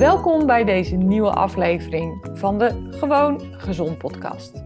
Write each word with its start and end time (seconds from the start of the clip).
Welkom 0.00 0.46
bij 0.46 0.64
deze 0.64 0.96
nieuwe 0.96 1.30
aflevering 1.30 2.38
van 2.38 2.58
de 2.58 2.88
Gewoon 2.90 3.40
Gezond 3.40 3.98
podcast. 3.98 4.62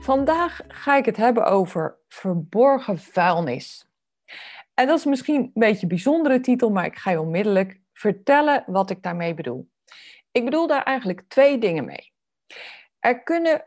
Vandaag 0.00 0.60
ga 0.68 0.96
ik 0.96 1.04
het 1.04 1.16
hebben 1.16 1.44
over 1.44 1.98
verborgen 2.08 2.98
vuilnis. 2.98 3.90
En 4.74 4.86
dat 4.86 4.98
is 4.98 5.04
misschien 5.04 5.40
een 5.40 5.50
beetje 5.54 5.82
een 5.82 5.88
bijzondere 5.88 6.40
titel, 6.40 6.70
maar 6.70 6.84
ik 6.84 6.96
ga 6.96 7.10
je 7.10 7.20
onmiddellijk 7.20 7.80
vertellen 7.92 8.64
wat 8.66 8.90
ik 8.90 9.02
daarmee 9.02 9.34
bedoel. 9.34 9.70
Ik 10.30 10.44
bedoel 10.44 10.66
daar 10.66 10.82
eigenlijk 10.82 11.22
twee 11.28 11.58
dingen 11.58 11.84
mee. 11.84 12.12
Er, 12.98 13.22
kunnen 13.22 13.66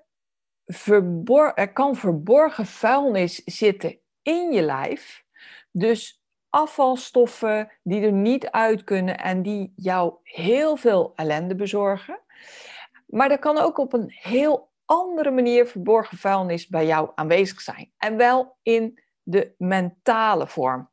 verbor 0.65 1.53
er 1.53 1.73
kan 1.73 1.95
verborgen 1.95 2.65
vuilnis 2.65 3.43
zitten 3.43 3.99
in 4.21 4.51
je 4.51 4.61
lijf. 4.61 5.23
Dus 5.71 6.22
afvalstoffen 6.53 7.71
die 7.83 8.01
er 8.01 8.11
niet 8.11 8.51
uit 8.51 8.83
kunnen 8.83 9.17
en 9.17 9.41
die 9.41 9.73
jou 9.75 10.13
heel 10.23 10.75
veel 10.75 11.11
ellende 11.15 11.55
bezorgen. 11.55 12.19
Maar 13.07 13.31
er 13.31 13.39
kan 13.39 13.57
ook 13.57 13.77
op 13.77 13.93
een 13.93 14.09
heel 14.09 14.71
andere 14.85 15.31
manier 15.31 15.67
verborgen 15.67 16.17
vuilnis 16.17 16.67
bij 16.67 16.85
jou 16.85 17.11
aanwezig 17.15 17.61
zijn. 17.61 17.91
En 17.97 18.17
wel 18.17 18.57
in 18.61 18.99
de 19.23 19.53
mentale 19.57 20.47
vorm. 20.47 20.89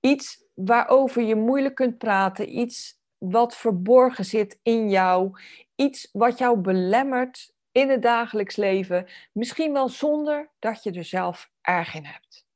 Iets 0.00 0.44
waarover 0.54 1.22
je 1.22 1.34
moeilijk 1.34 1.74
kunt 1.74 1.98
praten, 1.98 2.58
iets 2.58 3.00
wat 3.18 3.56
verborgen 3.56 4.24
zit 4.24 4.58
in 4.62 4.90
jou, 4.90 5.40
iets 5.74 6.08
wat 6.12 6.38
jou 6.38 6.58
belemmert 6.58 7.54
in 7.72 7.90
het 7.90 8.02
dagelijks 8.02 8.56
leven, 8.56 9.06
misschien 9.32 9.72
wel 9.72 9.88
zonder 9.88 10.50
dat 10.58 10.82
je 10.82 10.92
er 10.92 11.04
zelf 11.04 11.50
erg 11.60 11.94
in 11.94 12.04
hebt. 12.04 12.47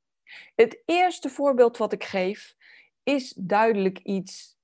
Het 0.55 0.81
eerste 0.85 1.29
voorbeeld 1.29 1.77
wat 1.77 1.93
ik 1.93 2.03
geef 2.03 2.55
is 3.03 3.33
duidelijk 3.37 3.99
iets 3.99 4.57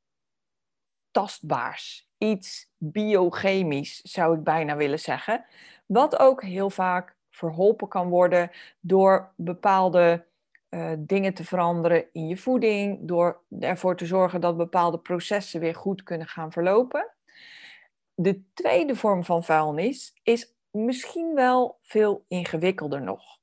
tastbaars, 1.12 2.10
iets 2.18 2.70
biochemisch 2.78 4.02
zou 4.02 4.38
ik 4.38 4.44
bijna 4.44 4.76
willen 4.76 5.00
zeggen, 5.00 5.46
wat 5.86 6.20
ook 6.20 6.44
heel 6.44 6.70
vaak 6.70 7.18
verholpen 7.30 7.88
kan 7.88 8.10
worden 8.10 8.52
door 8.80 9.34
bepaalde 9.36 10.26
uh, 10.70 10.92
dingen 10.98 11.34
te 11.34 11.44
veranderen 11.44 12.06
in 12.12 12.28
je 12.28 12.38
voeding, 12.38 13.00
door 13.02 13.42
ervoor 13.60 13.96
te 13.96 14.06
zorgen 14.06 14.42
dat 14.42 14.58
bepaalde 14.58 15.00
processen 15.00 15.60
weer 15.60 15.76
goed 15.76 16.04
kunnen 16.04 16.28
gaan 16.28 16.52
verlopen. 16.52 17.12
De 18.14 18.44
tweede 18.54 18.96
vorm 18.96 19.24
van 19.24 19.44
vuilnis 19.44 20.20
is 20.24 20.54
misschien 20.72 21.36
wel 21.36 21.80
veel 21.82 22.26
ingewikkelder 22.28 23.02
nog. 23.02 23.39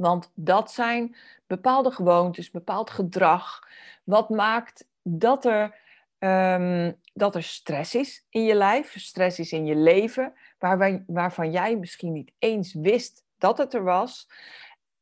Want 0.00 0.30
dat 0.34 0.72
zijn 0.72 1.16
bepaalde 1.46 1.90
gewoontes, 1.90 2.50
bepaald 2.50 2.90
gedrag, 2.90 3.68
wat 4.04 4.28
maakt 4.28 4.86
dat 5.02 5.44
er, 5.44 5.78
um, 6.18 7.00
dat 7.12 7.34
er 7.34 7.42
stress 7.42 7.94
is 7.94 8.26
in 8.28 8.44
je 8.44 8.54
lijf, 8.54 9.00
stress 9.00 9.38
is 9.38 9.52
in 9.52 9.66
je 9.66 9.76
leven, 9.76 10.32
waar 10.58 11.04
waarvan 11.06 11.50
jij 11.50 11.76
misschien 11.76 12.12
niet 12.12 12.32
eens 12.38 12.74
wist 12.74 13.24
dat 13.38 13.58
het 13.58 13.74
er 13.74 13.82
was. 13.82 14.28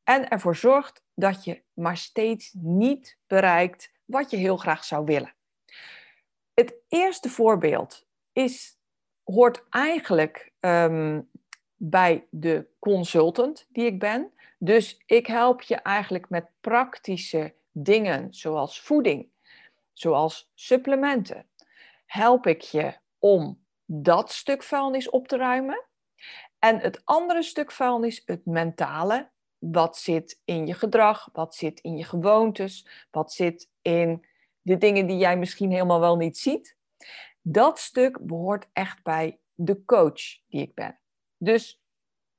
En 0.05 0.29
ervoor 0.29 0.57
zorgt 0.57 1.03
dat 1.15 1.45
je 1.45 1.63
maar 1.73 1.97
steeds 1.97 2.53
niet 2.53 3.19
bereikt 3.27 3.93
wat 4.05 4.31
je 4.31 4.37
heel 4.37 4.57
graag 4.57 4.85
zou 4.85 5.05
willen. 5.05 5.35
Het 6.55 6.75
eerste 6.89 7.29
voorbeeld 7.29 8.07
is, 8.33 8.79
hoort 9.25 9.65
eigenlijk 9.71 10.53
um, 10.61 11.31
bij 11.77 12.27
de 12.31 12.67
consultant 12.79 13.67
die 13.69 13.87
ik 13.87 13.99
ben. 13.99 14.33
Dus 14.59 15.03
ik 15.07 15.27
help 15.27 15.63
je 15.63 15.77
eigenlijk 15.77 16.29
met 16.29 16.51
praktische 16.61 17.55
dingen 17.71 18.35
zoals 18.35 18.81
voeding, 18.81 19.29
zoals 19.93 20.51
supplementen. 20.55 21.49
Help 22.07 22.47
ik 22.47 22.61
je 22.61 22.95
om 23.19 23.65
dat 23.85 24.33
stuk 24.33 24.63
vuilnis 24.63 25.11
op 25.11 25.29
te 25.29 25.37
ruimen. 25.37 25.85
En 26.59 26.79
het 26.79 27.01
andere 27.05 27.43
stuk 27.43 27.73
vuilnis, 27.73 28.23
het 28.25 28.47
mentale, 28.47 29.31
wat 29.59 29.97
zit 29.97 30.41
in 30.45 30.67
je 30.67 30.75
gedrag, 30.75 31.29
wat 31.33 31.55
zit 31.55 31.81
in 31.81 31.97
je 31.97 32.05
gewoontes, 32.05 33.07
wat 33.11 33.33
zit 33.33 33.71
in 33.83 34.27
de 34.61 34.79
dingen 34.79 35.07
die 35.07 35.17
jij 35.17 35.37
misschien 35.37 35.71
helemaal 35.71 36.01
wel 36.01 36.17
niet 36.17 36.39
ziet. 36.39 36.77
Dat 37.43 37.79
stuk 37.79 38.27
behoort 38.27 38.69
echt 38.73 39.03
bij 39.03 39.39
de 39.55 39.85
coach 39.85 40.41
die 40.49 40.63
ik 40.63 40.75
ben. 40.75 40.99
Dus 41.37 41.83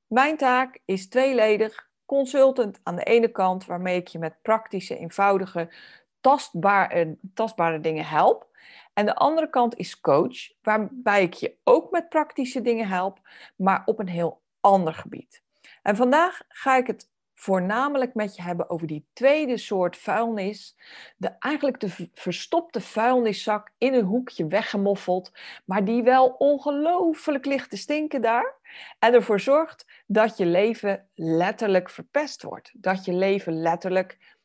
mijn 0.06 0.36
taak 0.36 0.80
is 0.84 1.08
tweeledig 1.08 1.89
consultant 2.10 2.80
aan 2.82 2.96
de 2.96 3.02
ene 3.02 3.28
kant, 3.28 3.66
waarmee 3.66 3.96
ik 3.96 4.08
je 4.08 4.18
met 4.18 4.42
praktische, 4.42 4.98
eenvoudige, 4.98 5.72
tastbare, 6.20 7.16
tastbare 7.34 7.80
dingen 7.80 8.04
help. 8.04 8.48
En 8.92 9.06
de 9.06 9.14
andere 9.14 9.50
kant 9.50 9.76
is 9.76 10.00
coach, 10.00 10.52
waarbij 10.62 11.22
ik 11.22 11.34
je 11.34 11.56
ook 11.64 11.90
met 11.90 12.08
praktische 12.08 12.60
dingen 12.60 12.88
help, 12.88 13.20
maar 13.56 13.82
op 13.84 13.98
een 13.98 14.08
heel 14.08 14.40
ander 14.60 14.94
gebied. 14.94 15.42
En 15.82 15.96
vandaag 15.96 16.42
ga 16.48 16.76
ik 16.76 16.86
het 16.86 17.08
voornamelijk 17.40 18.14
met 18.14 18.36
je 18.36 18.42
hebben 18.42 18.70
over 18.70 18.86
die 18.86 19.06
tweede 19.12 19.56
soort 19.56 19.96
vuilnis. 19.96 20.76
De, 21.16 21.28
eigenlijk 21.38 21.80
de 21.80 22.08
verstopte 22.14 22.80
vuilniszak 22.80 23.72
in 23.78 23.94
een 23.94 24.04
hoekje 24.04 24.46
weggemoffeld, 24.46 25.32
maar 25.64 25.84
die 25.84 26.02
wel 26.02 26.28
ongelooflijk 26.28 27.44
ligt 27.44 27.70
te 27.70 27.76
stinken 27.76 28.22
daar. 28.22 28.54
En 28.98 29.14
ervoor 29.14 29.40
zorgt 29.40 29.86
dat 30.06 30.36
je 30.36 30.46
leven 30.46 31.08
letterlijk 31.14 31.90
verpest 31.90 32.42
wordt. 32.42 32.72
Dat 32.74 33.04
je 33.04 33.12
leven 33.12 33.60
letterlijk 33.60 34.36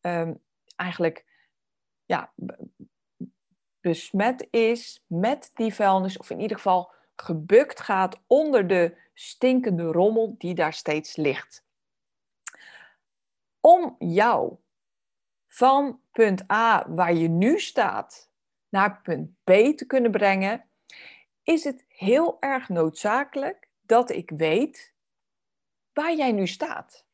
ehm, 0.00 0.34
eigenlijk 0.76 1.24
ja, 2.04 2.32
besmet 3.80 4.46
is 4.50 5.04
met 5.06 5.50
die 5.54 5.74
vuilnis, 5.74 6.18
of 6.18 6.30
in 6.30 6.40
ieder 6.40 6.56
geval 6.56 6.92
gebukt 7.16 7.80
gaat 7.80 8.20
onder 8.26 8.66
de 8.66 8.96
stinkende 9.14 9.82
rommel 9.82 10.34
die 10.38 10.54
daar 10.54 10.72
steeds 10.72 11.16
ligt 11.16 11.64
om 13.66 13.96
jou 13.98 14.56
van 15.46 16.00
punt 16.12 16.50
A, 16.50 16.88
waar 16.88 17.14
je 17.14 17.28
nu 17.28 17.58
staat, 17.58 18.30
naar 18.68 19.00
punt 19.02 19.30
B 19.44 19.50
te 19.76 19.84
kunnen 19.86 20.10
brengen, 20.10 20.68
is 21.42 21.64
het 21.64 21.84
heel 21.88 22.36
erg 22.40 22.68
noodzakelijk 22.68 23.68
dat 23.80 24.10
ik 24.10 24.30
weet 24.30 24.94
waar 25.92 26.14
jij 26.14 26.32
nu 26.32 26.46
staat. 26.46 27.06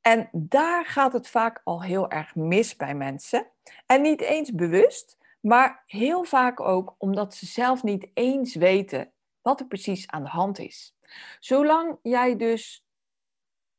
En 0.00 0.28
daar 0.32 0.86
gaat 0.86 1.12
het 1.12 1.28
vaak 1.28 1.60
al 1.64 1.82
heel 1.82 2.10
erg 2.10 2.34
mis 2.34 2.76
bij 2.76 2.94
mensen. 2.94 3.46
En 3.86 4.02
niet 4.02 4.20
eens 4.20 4.54
bewust, 4.54 5.18
maar 5.40 5.82
heel 5.86 6.24
vaak 6.24 6.60
ook 6.60 6.94
omdat 6.98 7.34
ze 7.34 7.46
zelf 7.46 7.82
niet 7.82 8.10
eens 8.14 8.54
weten 8.54 9.12
wat 9.42 9.60
er 9.60 9.66
precies 9.66 10.06
aan 10.06 10.22
de 10.22 10.30
hand 10.30 10.58
is. 10.58 10.96
Zolang 11.38 11.98
jij 12.02 12.36
dus 12.36 12.86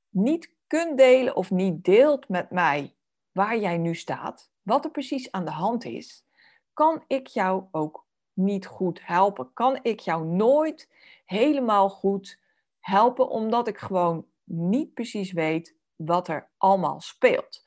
niet 0.10 0.58
kunt 0.70 0.98
delen 0.98 1.36
of 1.36 1.52
niet 1.52 1.84
deelt 1.84 2.30
met 2.30 2.52
mij 2.52 2.96
waar 3.32 3.58
jij 3.58 3.78
nu 3.78 3.96
staat, 3.96 4.52
wat 4.62 4.86
er 4.86 4.92
precies 4.92 5.32
aan 5.32 5.46
de 5.46 5.52
hand 5.52 5.86
is, 5.86 6.26
kan 6.74 7.04
ik 7.08 7.28
jou 7.28 7.64
ook 7.72 8.08
niet 8.34 8.66
goed 8.66 9.00
helpen. 9.04 9.54
Kan 9.54 9.80
ik 9.82 10.00
jou 10.00 10.26
nooit 10.26 10.90
helemaal 11.26 11.90
goed 11.90 12.40
helpen, 12.80 13.30
omdat 13.30 13.68
ik 13.68 13.78
gewoon 13.78 14.28
niet 14.44 14.94
precies 14.94 15.32
weet 15.32 15.76
wat 15.96 16.28
er 16.28 16.50
allemaal 16.58 17.02
speelt. 17.02 17.64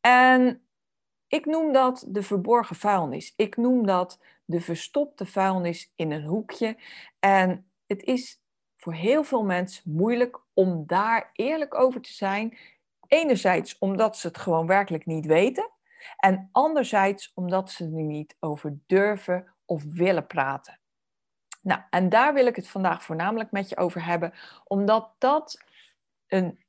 En 0.00 0.66
Ik 1.32 1.46
noem 1.46 1.72
dat 1.72 2.04
de 2.08 2.22
verborgen 2.22 2.76
vuilnis. 2.76 3.34
Ik 3.36 3.56
noem 3.56 3.86
dat 3.86 4.20
de 4.44 4.60
verstopte 4.60 5.26
vuilnis 5.26 5.92
in 5.96 6.10
een 6.12 6.24
hoekje. 6.24 6.78
En 7.18 7.70
het 7.86 8.02
is 8.02 8.41
voor 8.82 8.94
heel 8.94 9.24
veel 9.24 9.44
mensen 9.44 9.82
moeilijk 9.92 10.40
om 10.52 10.86
daar 10.86 11.30
eerlijk 11.32 11.74
over 11.74 12.00
te 12.00 12.12
zijn. 12.12 12.58
Enerzijds 13.06 13.78
omdat 13.78 14.16
ze 14.16 14.26
het 14.26 14.38
gewoon 14.38 14.66
werkelijk 14.66 15.06
niet 15.06 15.26
weten. 15.26 15.70
En 16.16 16.48
anderzijds 16.52 17.32
omdat 17.34 17.70
ze 17.70 17.84
er 17.84 17.90
niet 17.90 18.36
over 18.40 18.78
durven 18.86 19.54
of 19.64 19.82
willen 19.84 20.26
praten. 20.26 20.78
Nou, 21.60 21.80
en 21.90 22.08
daar 22.08 22.34
wil 22.34 22.46
ik 22.46 22.56
het 22.56 22.68
vandaag 22.68 23.04
voornamelijk 23.04 23.50
met 23.50 23.68
je 23.68 23.76
over 23.76 24.04
hebben, 24.04 24.32
omdat 24.64 25.14
dat 25.18 25.64
een 26.26 26.64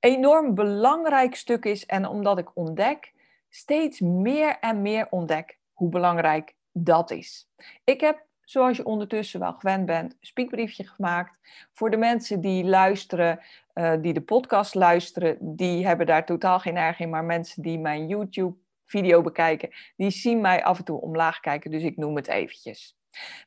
enorm 0.00 0.54
belangrijk 0.54 1.34
stuk 1.34 1.64
is 1.64 1.86
en 1.86 2.06
omdat 2.06 2.38
ik 2.38 2.56
ontdek, 2.56 3.12
steeds 3.48 4.00
meer 4.00 4.58
en 4.58 4.82
meer 4.82 5.06
ontdek 5.10 5.58
hoe 5.72 5.88
belangrijk 5.88 6.54
dat 6.72 7.10
is. 7.10 7.48
Ik 7.84 8.00
heb, 8.00 8.26
zoals 8.44 8.76
je 8.76 8.84
ondertussen 8.84 9.40
wel 9.40 9.52
gewend 9.52 9.86
bent, 9.86 10.16
spiekbriefje 10.20 10.86
gemaakt. 10.86 11.38
Voor 11.72 11.90
de 11.90 11.96
mensen 11.96 12.40
die 12.40 12.64
luisteren, 12.64 13.40
uh, 13.74 13.94
die 14.00 14.12
de 14.12 14.20
podcast 14.20 14.74
luisteren, 14.74 15.36
die 15.40 15.86
hebben 15.86 16.06
daar 16.06 16.26
totaal 16.26 16.58
geen 16.58 16.76
erg 16.76 17.00
in. 17.00 17.10
Maar 17.10 17.24
mensen 17.24 17.62
die 17.62 17.78
mijn 17.78 18.06
YouTube-video 18.06 19.22
bekijken, 19.22 19.70
die 19.96 20.10
zien 20.10 20.40
mij 20.40 20.64
af 20.64 20.78
en 20.78 20.84
toe 20.84 21.00
omlaag 21.00 21.40
kijken. 21.40 21.70
Dus 21.70 21.82
ik 21.82 21.96
noem 21.96 22.16
het 22.16 22.28
eventjes. 22.28 22.96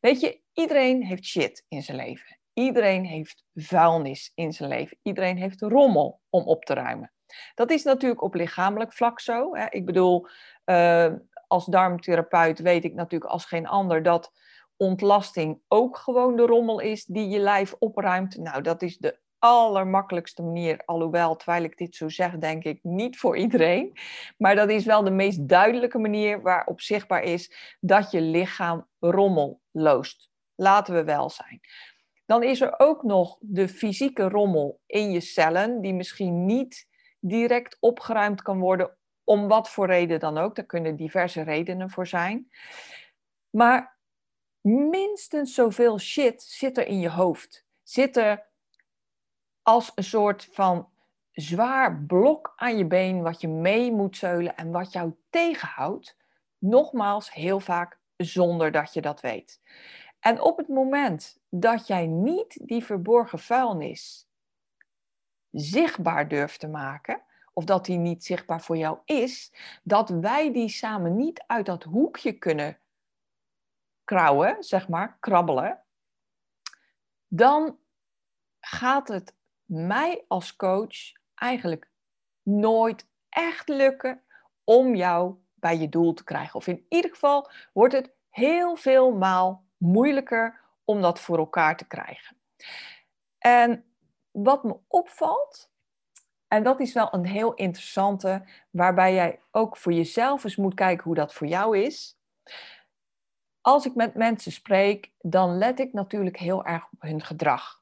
Weet 0.02 0.20
je, 0.20 0.40
iedereen 0.54 1.04
heeft 1.04 1.26
shit 1.26 1.66
in 1.68 1.84
zijn 1.84 1.98
leven. 1.98 2.38
Iedereen 2.54 3.06
heeft 3.06 3.44
vuilnis 3.54 4.32
in 4.36 4.54
zijn 4.54 4.70
leven. 4.70 4.98
Iedereen 5.02 5.38
heeft 5.38 5.62
rommel 5.62 6.22
om 6.30 6.44
op 6.44 6.66
te 6.66 6.74
ruimen. 6.74 7.12
Dat 7.56 7.72
is 7.72 7.84
natuurlijk 7.84 8.22
op 8.22 8.34
lichamelijk 8.34 8.94
vlak 8.94 9.20
zo. 9.20 9.56
Hè. 9.56 9.66
Ik 9.70 9.86
bedoel, 9.86 10.28
uh, 10.66 11.14
als 11.48 11.66
darmtherapeut 11.66 12.60
weet 12.60 12.84
ik 12.84 12.94
natuurlijk 12.94 13.32
als 13.32 13.46
geen 13.46 13.68
ander 13.68 14.04
dat 14.04 14.32
ontlasting 14.78 15.60
ook 15.68 15.98
gewoon 15.98 16.36
de 16.36 16.46
rommel 16.46 16.80
is 16.80 17.06
die 17.06 17.28
je 17.28 17.40
lijf 17.40 17.76
opruimt. 17.80 18.38
Nou, 18.38 18.62
dat 18.62 18.82
is 18.82 18.98
de 18.98 19.20
allermakkelijkste 19.40 20.42
manier, 20.44 20.82
alhoewel, 20.86 21.36
terwijl 21.36 21.64
ik 21.64 21.78
dit 21.78 21.96
zo 21.96 22.10
zeg, 22.10 22.38
denk 22.38 22.64
ik 22.64 22.80
niet 22.82 23.18
voor 23.18 23.38
iedereen. 23.38 23.98
Maar 24.38 24.56
dat 24.56 24.70
is 24.70 24.86
wel 24.86 25.04
de 25.04 25.12
meest 25.12 25.48
duidelijke 25.48 25.98
manier 25.98 26.42
waarop 26.42 26.82
zichtbaar 26.82 27.24
is 27.24 27.76
dat 27.80 28.12
je 28.12 28.22
lichaam 28.22 28.88
rommel 29.00 29.62
loost. 29.72 30.30
Laten 30.56 30.94
we 30.94 31.04
wel 31.04 31.30
zijn. 31.30 31.60
Dan 32.26 32.44
is 32.44 32.62
er 32.62 32.74
ook 32.78 33.04
nog 33.04 33.38
de 33.40 33.68
fysieke 33.68 34.30
rommel 34.30 34.80
in 34.86 35.12
je 35.12 35.20
cellen, 35.20 35.82
die 35.82 35.94
misschien 35.94 36.46
niet 36.46 36.88
direct 37.20 37.78
opgeruimd 37.80 38.42
kan 38.42 38.60
worden, 38.60 38.98
om 39.24 39.48
wat 39.48 39.70
voor 39.70 39.88
reden 39.88 40.20
dan 40.20 40.38
ook. 40.38 40.56
Daar 40.56 40.66
kunnen 40.66 40.96
diverse 40.96 41.42
redenen 41.42 41.90
voor 41.90 42.08
zijn. 42.08 42.50
Maar 43.50 43.95
minstens 44.66 45.54
zoveel 45.54 46.00
shit 46.00 46.44
zit 46.44 46.78
er 46.78 46.88
in 46.88 47.00
je 47.00 47.10
hoofd. 47.10 47.66
Zit 47.84 48.18
er 48.18 48.46
als 49.62 49.92
een 49.96 50.04
soort 50.04 50.50
van 50.52 50.90
zwaar 51.32 52.04
blok 52.04 52.54
aan 52.56 52.78
je 52.78 52.86
been 52.86 53.22
wat 53.22 53.42
je 53.42 53.48
mee 53.48 53.92
moet 53.92 54.18
zeulen 54.18 54.56
en 54.56 54.72
wat 54.72 54.92
jou 54.92 55.14
tegenhoudt. 55.30 56.18
Nogmaals, 56.58 57.34
heel 57.34 57.60
vaak 57.60 58.00
zonder 58.18 58.72
dat 58.72 58.94
je 58.94 59.02
dat 59.02 59.22
weet. 59.22 59.62
En 60.20 60.42
op 60.42 60.58
het 60.58 60.68
moment 60.68 61.40
dat 61.50 61.88
jij 61.88 62.08
niet 62.08 62.68
die 62.68 62.84
verborgen 62.84 63.40
vuilnis 63.40 64.30
zichtbaar 65.52 66.28
durft 66.28 66.60
te 66.60 66.68
maken, 66.68 67.22
of 67.54 67.64
dat 67.64 67.86
die 67.86 67.98
niet 67.98 68.24
zichtbaar 68.24 68.62
voor 68.62 68.78
jou 68.78 68.98
is, 69.06 69.54
dat 69.84 70.10
wij 70.10 70.54
die 70.54 70.70
samen 70.70 71.16
niet 71.16 71.44
uit 71.48 71.66
dat 71.66 71.84
hoekje 71.84 72.32
kunnen 72.32 72.80
krauwen, 74.06 74.64
zeg 74.64 74.88
maar, 74.88 75.18
krabbelen, 75.20 75.84
dan 77.28 77.78
gaat 78.60 79.08
het 79.08 79.36
mij 79.66 80.26
als 80.28 80.56
coach 80.56 80.96
eigenlijk 81.36 81.90
nooit 82.44 83.08
echt 83.30 83.70
lukken 83.70 84.24
om 84.64 84.96
jou 84.96 85.36
bij 85.54 85.78
je 85.78 85.90
doel 85.90 86.14
te 86.14 86.24
krijgen. 86.24 86.56
Of 86.56 86.68
in 86.68 86.86
ieder 86.90 87.12
geval 87.12 87.50
wordt 87.74 87.94
het 87.94 88.14
heel 88.30 88.76
veel 88.76 89.12
maal 89.12 89.66
moeilijker 89.78 90.62
om 90.84 91.02
dat 91.02 91.20
voor 91.20 91.38
elkaar 91.38 91.78
te 91.78 91.88
krijgen. 91.88 92.38
En 93.38 93.86
wat 94.32 94.64
me 94.64 94.78
opvalt, 94.88 95.72
en 96.48 96.64
dat 96.64 96.80
is 96.80 96.94
wel 96.94 97.14
een 97.14 97.26
heel 97.26 97.54
interessante, 97.54 98.48
waarbij 98.72 99.14
jij 99.14 99.42
ook 99.52 99.78
voor 99.78 99.94
jezelf 99.94 100.44
eens 100.44 100.56
moet 100.56 100.74
kijken 100.74 101.04
hoe 101.04 101.16
dat 101.16 101.34
voor 101.34 101.48
jou 101.48 101.78
is. 101.80 102.20
Als 103.66 103.86
ik 103.86 103.96
met 103.96 104.16
mensen 104.16 104.52
spreek, 104.52 105.12
dan 105.20 105.58
let 105.58 105.80
ik 105.80 105.94
natuurlijk 105.94 106.38
heel 106.38 106.66
erg 106.66 106.88
op 106.92 107.02
hun 107.02 107.22
gedrag. 107.22 107.82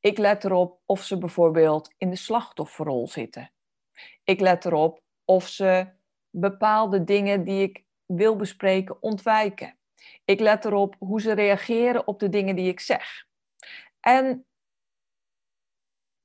Ik 0.00 0.18
let 0.18 0.44
erop 0.44 0.80
of 0.86 1.02
ze 1.02 1.18
bijvoorbeeld 1.18 1.94
in 1.98 2.10
de 2.10 2.16
slachtofferrol 2.16 3.08
zitten. 3.08 3.50
Ik 4.24 4.40
let 4.40 4.64
erop 4.64 5.02
of 5.24 5.48
ze 5.48 5.86
bepaalde 6.30 7.04
dingen 7.04 7.44
die 7.44 7.62
ik 7.62 7.84
wil 8.06 8.36
bespreken 8.36 9.02
ontwijken. 9.02 9.78
Ik 10.24 10.40
let 10.40 10.64
erop 10.64 10.96
hoe 10.98 11.20
ze 11.20 11.32
reageren 11.32 12.06
op 12.06 12.18
de 12.18 12.28
dingen 12.28 12.56
die 12.56 12.68
ik 12.68 12.80
zeg. 12.80 13.26
En 14.00 14.46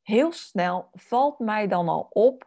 heel 0.02 0.32
snel 0.32 0.90
valt 0.94 1.40
mij 1.40 1.68
dan 1.68 1.90
al 1.90 2.08
op 2.10 2.47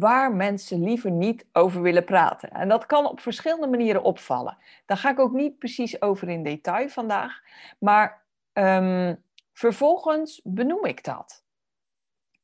waar 0.00 0.32
mensen 0.32 0.82
liever 0.82 1.10
niet 1.10 1.46
over 1.52 1.82
willen 1.82 2.04
praten. 2.04 2.50
En 2.50 2.68
dat 2.68 2.86
kan 2.86 3.06
op 3.06 3.20
verschillende 3.20 3.66
manieren 3.66 4.02
opvallen. 4.02 4.58
Daar 4.86 4.96
ga 4.96 5.10
ik 5.10 5.18
ook 5.18 5.32
niet 5.32 5.58
precies 5.58 6.02
over 6.02 6.28
in 6.28 6.42
detail 6.42 6.88
vandaag. 6.88 7.40
Maar 7.78 8.24
ehm, 8.52 9.14
vervolgens 9.52 10.40
benoem 10.44 10.84
ik 10.84 11.04
dat. 11.04 11.44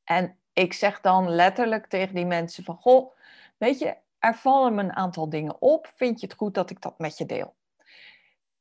En 0.05 0.39
ik 0.53 0.73
zeg 0.73 1.01
dan 1.01 1.29
letterlijk 1.29 1.87
tegen 1.87 2.15
die 2.15 2.27
mensen 2.27 2.65
van... 2.65 2.77
Goh, 2.77 3.17
weet 3.57 3.79
je, 3.79 3.97
er 4.19 4.35
vallen 4.35 4.75
me 4.75 4.83
een 4.83 4.97
aantal 4.97 5.29
dingen 5.29 5.63
op. 5.63 5.93
Vind 5.97 6.21
je 6.21 6.27
het 6.27 6.37
goed 6.37 6.55
dat 6.55 6.71
ik 6.71 6.81
dat 6.81 6.99
met 6.99 7.19
je 7.19 7.27
deel? 7.27 7.55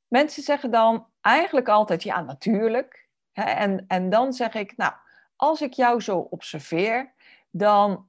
Mensen 0.07 0.43
zeggen 0.43 0.71
dan 0.71 1.07
eigenlijk 1.21 1.69
altijd 1.69 2.03
ja, 2.03 2.21
natuurlijk. 2.21 3.07
En, 3.33 3.85
en 3.87 4.09
dan 4.09 4.33
zeg 4.33 4.53
ik, 4.53 4.77
nou, 4.77 4.93
als 5.35 5.61
ik 5.61 5.73
jou 5.73 6.01
zo 6.01 6.17
observeer, 6.17 7.13
dan 7.51 8.07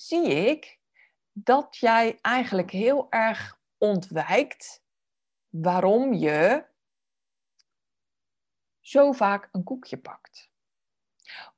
zie 0.00 0.28
ik 0.28 0.78
dat 1.32 1.76
jij 1.76 2.18
eigenlijk 2.20 2.70
heel 2.70 3.06
erg 3.10 3.60
ontwijkt 3.78 4.84
waarom 5.48 6.12
je 6.12 6.64
zo 8.80 9.12
vaak 9.12 9.48
een 9.52 9.64
koekje 9.64 9.98
pakt. 9.98 10.50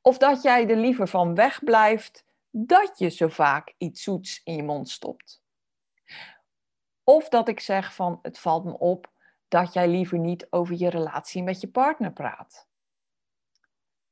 Of 0.01 0.19
dat 0.19 0.43
jij 0.43 0.69
er 0.69 0.77
liever 0.77 1.09
van 1.09 1.35
wegblijft 1.35 2.25
dat 2.51 2.99
je 2.99 3.09
zo 3.09 3.29
vaak 3.29 3.75
iets 3.79 4.03
zoets 4.03 4.41
in 4.45 4.55
je 4.55 4.63
mond 4.63 4.89
stopt. 4.89 5.43
Of 7.05 7.29
dat 7.29 7.49
ik 7.49 7.61
zeg 7.61 7.95
van 7.95 8.19
het 8.23 8.39
valt 8.39 8.65
me 8.65 8.79
op 8.79 9.13
dat 9.49 9.73
jij 9.73 9.89
liever 9.89 10.19
niet 10.19 10.47
over 10.51 10.75
je 10.75 10.89
relatie 10.89 11.43
met 11.43 11.61
je 11.61 11.69
partner 11.69 12.13
praat. 12.13 12.69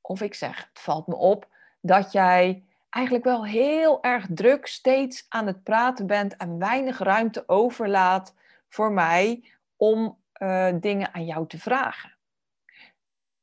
Of 0.00 0.20
ik 0.20 0.34
zeg, 0.34 0.68
het 0.68 0.78
valt 0.78 1.06
me 1.06 1.16
op 1.16 1.54
dat 1.80 2.12
jij 2.12 2.67
eigenlijk 2.88 3.24
wel 3.24 3.44
heel 3.44 4.02
erg 4.02 4.26
druk 4.30 4.66
steeds 4.66 5.26
aan 5.28 5.46
het 5.46 5.62
praten 5.62 6.06
bent 6.06 6.36
en 6.36 6.58
weinig 6.58 6.98
ruimte 6.98 7.48
overlaat 7.48 8.34
voor 8.68 8.92
mij 8.92 9.52
om 9.76 10.22
uh, 10.42 10.72
dingen 10.80 11.14
aan 11.14 11.24
jou 11.24 11.46
te 11.46 11.58
vragen. 11.58 12.16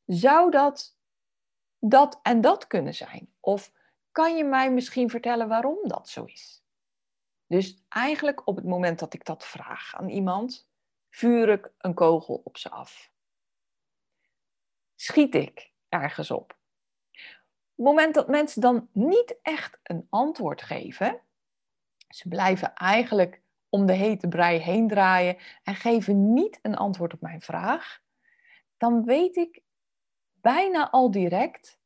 Zou 0.06 0.52
dat 0.52 0.98
dat 1.80 2.20
en 2.22 2.42
dat 2.42 2.68
kunnen 2.68 2.94
zijn? 2.94 3.34
Of 3.40 3.72
kan 4.12 4.38
je 4.38 4.44
mij 4.44 4.72
misschien 4.72 5.10
vertellen 5.10 5.48
waarom 5.48 5.78
dat 5.82 6.10
zo 6.10 6.24
is? 6.24 6.64
Dus 7.48 7.84
eigenlijk 7.90 8.48
op 8.48 8.56
het 8.56 8.66
moment 8.66 9.00
dat 9.00 9.14
ik 9.14 9.26
dat 9.26 9.46
vraag 9.46 9.96
aan 9.96 10.10
iemand, 10.10 10.70
vuur 11.10 11.50
ik 11.50 11.72
een 11.78 11.94
kogel 11.94 12.42
op 12.44 12.58
ze 12.58 12.70
af. 12.70 13.12
Schiet 14.96 15.36
ik 15.36 15.74
ergens? 15.90 16.32
Op 16.32 16.58
het 17.76 17.86
moment 17.86 18.14
dat 18.14 18.28
mensen 18.28 18.62
dan 18.62 18.90
niet 18.92 19.40
echt 19.42 19.80
een 19.84 20.08
antwoord 20.10 20.62
geven, 20.62 21.22
ze 22.08 22.28
blijven 22.28 22.74
eigenlijk 22.74 23.42
om 23.70 23.86
de 23.86 23.94
hete 23.94 24.28
brei 24.28 24.60
heen 24.60 24.88
draaien 24.88 25.38
en 25.64 25.76
geven 25.76 26.34
niet 26.34 26.60
een 26.62 26.76
antwoord 26.76 27.14
op 27.14 27.22
mijn 27.22 27.42
vraag, 27.42 28.02
dan 28.78 29.04
weet 29.04 29.36
ik 29.36 29.62
bijna 30.42 30.90
al 30.90 31.12
direct 31.12 31.80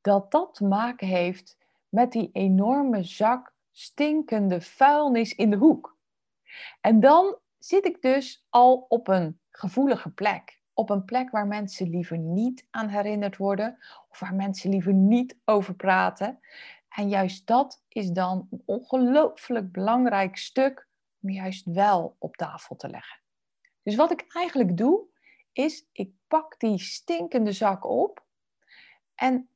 dat 0.00 0.30
dat 0.30 0.54
te 0.54 0.64
maken 0.64 1.06
heeft 1.06 1.58
met 1.88 2.12
die 2.12 2.30
enorme 2.32 3.02
zak 3.02 3.54
stinkende 3.70 4.60
vuilnis 4.60 5.34
in 5.34 5.50
de 5.50 5.56
hoek. 5.56 5.96
En 6.80 7.00
dan 7.00 7.38
zit 7.58 7.86
ik 7.86 8.02
dus 8.02 8.46
al 8.48 8.86
op 8.88 9.08
een 9.08 9.40
gevoelige 9.50 10.10
plek. 10.10 10.60
Op 10.78 10.90
een 10.90 11.04
plek 11.04 11.30
waar 11.30 11.46
mensen 11.46 11.90
liever 11.90 12.18
niet 12.18 12.66
aan 12.70 12.88
herinnerd 12.88 13.36
worden 13.36 13.78
of 14.08 14.20
waar 14.20 14.34
mensen 14.34 14.70
liever 14.70 14.92
niet 14.92 15.36
over 15.44 15.74
praten. 15.74 16.40
En 16.88 17.08
juist 17.08 17.46
dat 17.46 17.82
is 17.88 18.10
dan 18.10 18.48
een 18.50 18.62
ongelooflijk 18.64 19.72
belangrijk 19.72 20.36
stuk 20.36 20.88
om 21.22 21.30
juist 21.30 21.66
wel 21.66 22.16
op 22.18 22.36
tafel 22.36 22.76
te 22.76 22.88
leggen. 22.88 23.18
Dus 23.82 23.94
wat 23.94 24.10
ik 24.10 24.24
eigenlijk 24.28 24.76
doe, 24.76 25.04
is 25.52 25.86
ik 25.92 26.10
pak 26.28 26.58
die 26.58 26.78
stinkende 26.78 27.52
zak 27.52 27.84
op 27.84 28.24
en 29.14 29.48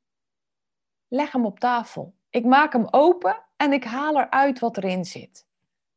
leg 1.07 1.31
hem 1.31 1.45
op 1.45 1.59
tafel. 1.59 2.15
Ik 2.29 2.45
maak 2.45 2.73
hem 2.73 2.87
open 2.89 3.45
en 3.57 3.73
ik 3.73 3.83
haal 3.83 4.19
eruit 4.19 4.59
wat 4.59 4.77
erin 4.77 5.05
zit. 5.05 5.47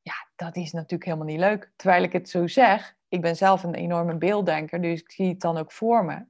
Ja, 0.03 0.29
dat 0.37 0.57
is 0.57 0.73
natuurlijk 0.73 1.05
helemaal 1.05 1.27
niet 1.27 1.39
leuk. 1.39 1.73
Terwijl 1.77 2.03
ik 2.03 2.13
het 2.13 2.29
zo 2.29 2.47
zeg, 2.47 2.97
ik 3.15 3.21
ben 3.21 3.37
zelf 3.37 3.63
een 3.63 3.75
enorme 3.75 4.15
beelddenker, 4.15 4.81
dus 4.81 5.01
ik 5.01 5.11
zie 5.11 5.29
het 5.29 5.41
dan 5.41 5.57
ook 5.57 5.73
voor 5.73 6.05
me. 6.05 6.25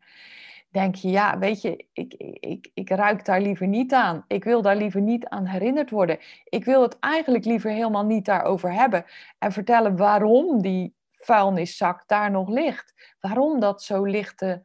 Denk 0.71 0.95
je, 0.95 1.09
ja, 1.09 1.39
weet 1.39 1.63
je, 1.63 1.87
ik, 1.93 2.15
ik, 2.41 2.71
ik 2.75 2.91
ruik 2.91 3.25
daar 3.25 3.41
liever 3.41 3.67
niet 3.67 3.93
aan. 3.93 4.25
Ik 4.29 4.45
wil 4.45 4.63
daar 4.63 4.77
liever 4.77 5.01
niet 5.01 5.27
aan 5.29 5.47
herinnerd 5.47 5.91
worden. 5.91 6.19
Ik 6.45 6.65
wil 6.65 6.83
het 6.83 6.99
eigenlijk 6.99 7.45
liever 7.45 7.71
helemaal 7.71 8.05
niet 8.05 8.25
daarover 8.25 8.73
hebben. 8.73 9.05
En 9.39 9.53
vertellen 9.53 9.97
waarom 9.97 10.63
die 10.63 10.95
vuilniszak 11.13 12.09
daar 12.09 12.31
nog 12.31 12.49
ligt. 12.49 13.15
Waarom 13.21 13.61
dat 13.61 13.83
zo 13.83 14.05
ligt 14.05 14.39
te 14.39 14.63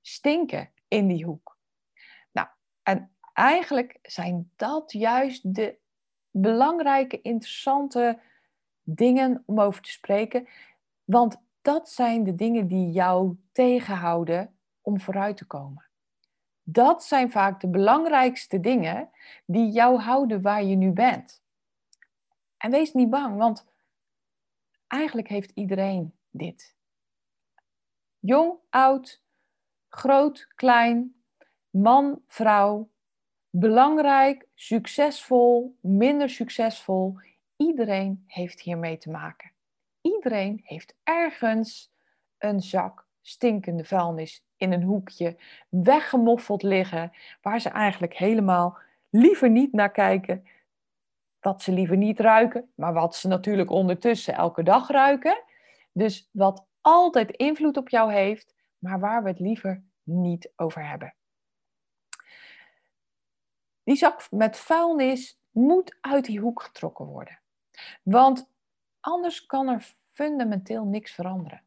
stinken 0.00 0.70
in 0.88 1.06
die 1.06 1.24
hoek. 1.24 1.58
Nou, 2.32 2.48
en 2.82 3.10
eigenlijk 3.32 3.98
zijn 4.02 4.50
dat 4.56 4.92
juist 4.92 5.54
de 5.54 5.78
belangrijke, 6.30 7.20
interessante 7.20 8.20
dingen 8.82 9.42
om 9.46 9.60
over 9.60 9.82
te 9.82 9.90
spreken. 9.90 10.48
Want 11.04 11.42
dat 11.62 11.90
zijn 11.90 12.24
de 12.24 12.34
dingen 12.34 12.66
die 12.66 12.90
jou 12.90 13.36
tegenhouden 13.52 14.56
om 14.80 15.00
vooruit 15.00 15.36
te 15.36 15.46
komen. 15.46 15.86
Dat 16.62 17.04
zijn 17.04 17.30
vaak 17.30 17.60
de 17.60 17.68
belangrijkste 17.68 18.60
dingen 18.60 19.10
die 19.46 19.70
jou 19.70 19.98
houden 20.00 20.42
waar 20.42 20.62
je 20.64 20.76
nu 20.76 20.90
bent. 20.90 21.42
En 22.56 22.70
wees 22.70 22.92
niet 22.92 23.10
bang, 23.10 23.36
want 23.36 23.66
eigenlijk 24.86 25.28
heeft 25.28 25.50
iedereen 25.50 26.14
dit. 26.30 26.76
Jong, 28.18 28.54
oud, 28.70 29.22
groot, 29.88 30.46
klein, 30.54 31.14
man, 31.70 32.22
vrouw, 32.26 32.90
belangrijk, 33.50 34.48
succesvol, 34.54 35.76
minder 35.80 36.30
succesvol. 36.30 37.18
Iedereen 37.56 38.24
heeft 38.26 38.60
hiermee 38.60 38.98
te 38.98 39.10
maken. 39.10 39.52
Iedereen 40.02 40.60
heeft 40.64 40.94
ergens 41.02 41.92
een 42.38 42.60
zak 42.60 43.06
stinkende 43.20 43.84
vuilnis 43.84 44.44
in 44.56 44.72
een 44.72 44.82
hoekje, 44.82 45.36
weggemoffeld 45.68 46.62
liggen, 46.62 47.12
waar 47.42 47.60
ze 47.60 47.68
eigenlijk 47.68 48.16
helemaal 48.16 48.78
liever 49.10 49.50
niet 49.50 49.72
naar 49.72 49.90
kijken, 49.90 50.46
wat 51.40 51.62
ze 51.62 51.72
liever 51.72 51.96
niet 51.96 52.20
ruiken, 52.20 52.72
maar 52.74 52.92
wat 52.92 53.16
ze 53.16 53.28
natuurlijk 53.28 53.70
ondertussen 53.70 54.34
elke 54.34 54.62
dag 54.62 54.88
ruiken. 54.88 55.42
Dus 55.92 56.28
wat 56.32 56.66
altijd 56.80 57.30
invloed 57.30 57.76
op 57.76 57.88
jou 57.88 58.12
heeft, 58.12 58.54
maar 58.78 59.00
waar 59.00 59.22
we 59.22 59.28
het 59.28 59.40
liever 59.40 59.82
niet 60.02 60.52
over 60.56 60.88
hebben. 60.88 61.14
Die 63.84 63.96
zak 63.96 64.30
met 64.30 64.56
vuilnis 64.56 65.38
moet 65.50 65.96
uit 66.00 66.24
die 66.24 66.40
hoek 66.40 66.62
getrokken 66.62 67.06
worden. 67.06 67.40
Want 68.02 68.50
anders 69.02 69.46
kan 69.46 69.68
er 69.68 69.94
fundamenteel 70.10 70.84
niks 70.84 71.12
veranderen. 71.12 71.62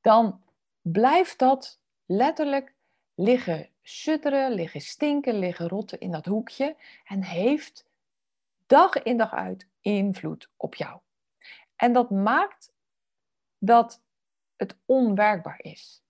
Dan 0.00 0.42
blijft 0.80 1.38
dat 1.38 1.80
letterlijk 2.04 2.74
liggen 3.14 3.70
sudderen, 3.82 4.52
liggen 4.52 4.80
stinken, 4.80 5.38
liggen 5.38 5.68
rotten 5.68 6.00
in 6.00 6.10
dat 6.10 6.26
hoekje 6.26 6.76
en 7.04 7.22
heeft 7.22 7.86
dag 8.66 9.02
in 9.02 9.16
dag 9.16 9.32
uit 9.32 9.68
invloed 9.80 10.50
op 10.56 10.74
jou. 10.74 11.00
En 11.76 11.92
dat 11.92 12.10
maakt 12.10 12.72
dat 13.58 14.02
het 14.56 14.78
onwerkbaar 14.84 15.60
is. 15.62 16.04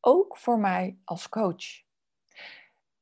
Ook 0.00 0.36
voor 0.36 0.58
mij 0.58 0.98
als 1.04 1.28
coach. 1.28 1.82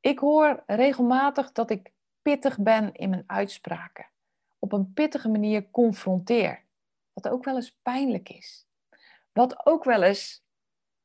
Ik 0.01 0.19
hoor 0.19 0.63
regelmatig 0.67 1.53
dat 1.53 1.71
ik 1.71 1.93
pittig 2.23 2.59
ben 2.59 2.95
in 2.95 3.11
mijn 3.11 3.25
uitspraken. 3.27 4.11
Op 4.67 4.73
een 4.73 4.93
pittige 4.93 5.29
manier 5.29 5.71
confronteer. 5.71 6.65
Wat 7.13 7.29
ook 7.29 7.45
wel 7.45 7.55
eens 7.55 7.79
pijnlijk 7.83 8.29
is. 8.29 8.67
Wat 9.33 9.67
ook 9.67 9.85
wel 9.85 10.03
eens 10.03 10.45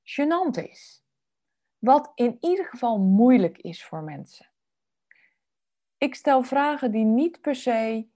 gênant 0.03 0.63
is. 0.63 1.03
Wat 1.77 2.11
in 2.15 2.37
ieder 2.39 2.65
geval 2.65 2.99
moeilijk 2.99 3.57
is 3.57 3.85
voor 3.85 4.03
mensen. 4.03 4.45
Ik 5.97 6.15
stel 6.15 6.43
vragen 6.43 6.91
die 6.91 7.03
niet 7.03 7.41
per 7.41 7.55
se 7.55 8.07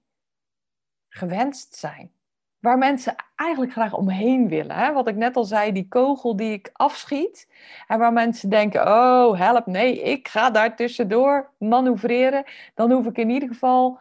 gewenst 1.10 1.76
zijn. 1.76 2.12
Waar 2.60 2.78
mensen 2.78 3.16
eigenlijk 3.36 3.72
graag 3.72 3.94
omheen 3.94 4.48
willen. 4.48 4.76
Hè? 4.76 4.94
Wat 4.94 5.08
ik 5.08 5.16
net 5.16 5.36
al 5.36 5.44
zei, 5.44 5.72
die 5.72 5.88
kogel 5.88 6.36
die 6.36 6.52
ik 6.52 6.70
afschiet. 6.74 7.50
En 7.88 8.00
waar 8.00 8.14
mensen 8.14 8.50
denken, 8.50 8.82
oh 8.88 9.38
help, 9.40 9.66
nee, 9.66 10.02
ik 10.02 10.28
ga 10.28 10.50
daar 10.50 10.76
tussendoor 10.76 11.54
manoeuvreren. 11.58 12.44
Dan 12.74 12.92
hoef 12.92 13.06
ik 13.06 13.18
in 13.18 13.30
ieder 13.30 13.50
geval 13.50 14.00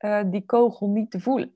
uh, 0.00 0.22
die 0.26 0.46
kogel 0.46 0.88
niet 0.88 1.10
te 1.10 1.20
voelen. 1.20 1.54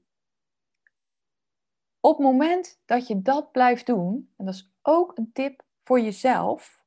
Op 2.01 2.17
het 2.17 2.27
moment 2.27 2.81
dat 2.85 3.07
je 3.07 3.23
dat 3.23 3.53
blijft 3.53 3.87
doen, 3.87 4.33
en 4.37 4.45
dat 4.45 4.55
is 4.55 4.73
ook 4.83 5.19
een 5.19 5.33
tip 5.33 5.65
voor 5.83 6.01
jezelf, 6.01 6.83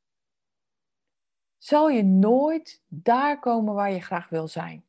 zal 1.57 1.89
je 1.89 2.03
nooit 2.03 2.83
daar 2.87 3.39
komen 3.39 3.73
waar 3.73 3.91
je 3.91 4.01
graag 4.01 4.29
wil 4.29 4.47
zijn. 4.47 4.85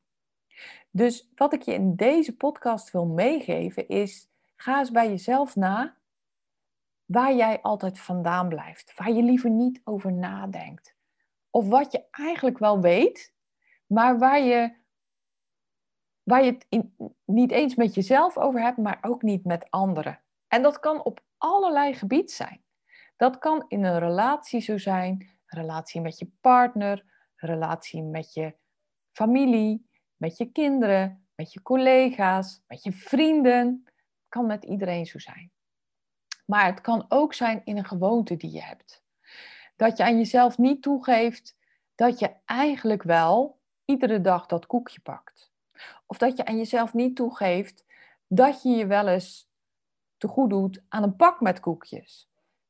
Dus 0.90 1.30
wat 1.34 1.52
ik 1.52 1.62
je 1.62 1.72
in 1.72 1.94
deze 1.94 2.36
podcast 2.36 2.90
wil 2.90 3.06
meegeven 3.06 3.88
is, 3.88 4.30
ga 4.56 4.78
eens 4.78 4.90
bij 4.90 5.08
jezelf 5.08 5.56
na 5.56 5.96
waar 7.04 7.34
jij 7.34 7.60
altijd 7.62 7.98
vandaan 7.98 8.48
blijft, 8.48 8.94
waar 8.96 9.10
je 9.10 9.22
liever 9.22 9.50
niet 9.50 9.80
over 9.84 10.12
nadenkt. 10.12 10.96
Of 11.50 11.68
wat 11.68 11.92
je 11.92 12.04
eigenlijk 12.10 12.58
wel 12.58 12.80
weet, 12.80 13.34
maar 13.86 14.18
waar 14.18 14.40
je, 14.40 14.74
waar 16.28 16.44
je 16.44 16.52
het 16.52 16.86
niet 17.24 17.50
eens 17.50 17.74
met 17.74 17.94
jezelf 17.94 18.36
over 18.36 18.60
hebt, 18.60 18.76
maar 18.76 18.98
ook 19.00 19.22
niet 19.22 19.44
met 19.44 19.70
anderen. 19.70 20.20
En 20.48 20.62
dat 20.62 20.80
kan 20.80 21.02
op 21.02 21.20
allerlei 21.36 21.94
gebied 21.94 22.30
zijn. 22.30 22.62
Dat 23.16 23.38
kan 23.38 23.64
in 23.68 23.84
een 23.84 23.98
relatie 23.98 24.60
zo 24.60 24.78
zijn, 24.78 25.30
relatie 25.46 26.00
met 26.00 26.18
je 26.18 26.30
partner, 26.40 27.04
relatie 27.36 28.02
met 28.02 28.32
je 28.32 28.54
familie, 29.12 29.88
met 30.16 30.36
je 30.36 30.52
kinderen, 30.52 31.28
met 31.34 31.52
je 31.52 31.62
collega's, 31.62 32.62
met 32.66 32.82
je 32.82 32.92
vrienden. 32.92 33.82
Het 33.84 34.28
kan 34.28 34.46
met 34.46 34.64
iedereen 34.64 35.06
zo 35.06 35.18
zijn. 35.18 35.52
Maar 36.46 36.66
het 36.66 36.80
kan 36.80 37.04
ook 37.08 37.34
zijn 37.34 37.60
in 37.64 37.76
een 37.76 37.84
gewoonte 37.84 38.36
die 38.36 38.52
je 38.52 38.62
hebt. 38.62 39.04
Dat 39.76 39.96
je 39.96 40.04
aan 40.04 40.16
jezelf 40.16 40.58
niet 40.58 40.82
toegeeft 40.82 41.56
dat 41.94 42.18
je 42.18 42.34
eigenlijk 42.44 43.02
wel 43.02 43.60
iedere 43.84 44.20
dag 44.20 44.46
dat 44.46 44.66
koekje 44.66 45.00
pakt. 45.00 45.47
Of 46.06 46.18
dat 46.18 46.36
je 46.36 46.44
aan 46.44 46.56
jezelf 46.56 46.94
niet 46.94 47.16
toegeeft 47.16 47.84
dat 48.26 48.62
je 48.62 48.68
je 48.68 48.86
wel 48.86 49.08
eens 49.08 49.50
te 50.16 50.28
goed 50.28 50.50
doet 50.50 50.82
aan 50.88 51.02
een 51.02 51.16
pak 51.16 51.40
met 51.40 51.60
koekjes. 51.60 52.28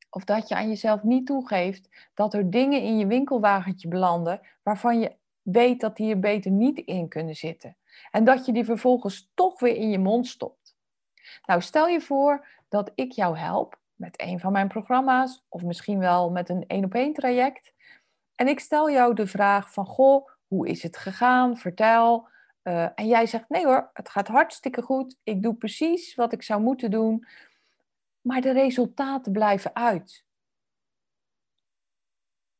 Of 0.09 0.23
dat 0.23 0.47
je 0.47 0.55
aan 0.55 0.67
jezelf 0.67 1.03
niet 1.03 1.25
toegeeft 1.25 1.89
dat 2.13 2.33
er 2.33 2.49
dingen 2.49 2.81
in 2.81 2.97
je 2.97 3.07
winkelwagentje 3.07 3.87
belanden 3.87 4.41
waarvan 4.63 4.99
je 4.99 5.15
weet 5.41 5.81
dat 5.81 5.97
die 5.97 6.11
er 6.13 6.19
beter 6.19 6.51
niet 6.51 6.77
in 6.77 7.07
kunnen 7.07 7.35
zitten. 7.35 7.77
En 8.11 8.23
dat 8.23 8.45
je 8.45 8.51
die 8.51 8.65
vervolgens 8.65 9.31
toch 9.33 9.59
weer 9.59 9.75
in 9.75 9.89
je 9.89 9.99
mond 9.99 10.27
stopt. 10.27 10.77
Nou, 11.45 11.61
stel 11.61 11.87
je 11.87 12.01
voor 12.01 12.47
dat 12.69 12.91
ik 12.95 13.11
jou 13.11 13.37
help 13.37 13.79
met 13.95 14.21
een 14.21 14.39
van 14.39 14.51
mijn 14.51 14.67
programma's 14.67 15.45
of 15.49 15.63
misschien 15.63 15.99
wel 15.99 16.31
met 16.31 16.49
een 16.49 16.63
één 16.67 16.85
op 16.85 16.93
één 16.93 17.13
traject. 17.13 17.73
En 18.35 18.47
ik 18.47 18.59
stel 18.59 18.91
jou 18.91 19.13
de 19.13 19.27
vraag 19.27 19.73
van, 19.73 19.85
goh, 19.85 20.29
hoe 20.47 20.67
is 20.67 20.83
het 20.83 20.97
gegaan? 20.97 21.57
Vertel. 21.57 22.27
Uh, 22.63 22.87
en 22.95 23.07
jij 23.07 23.25
zegt, 23.25 23.49
nee 23.49 23.65
hoor, 23.65 23.89
het 23.93 24.09
gaat 24.09 24.27
hartstikke 24.27 24.81
goed. 24.81 25.15
Ik 25.23 25.43
doe 25.43 25.55
precies 25.55 26.15
wat 26.15 26.33
ik 26.33 26.43
zou 26.43 26.61
moeten 26.61 26.91
doen 26.91 27.25
maar 28.21 28.41
de 28.41 28.51
resultaten 28.51 29.31
blijven 29.31 29.75
uit. 29.75 30.25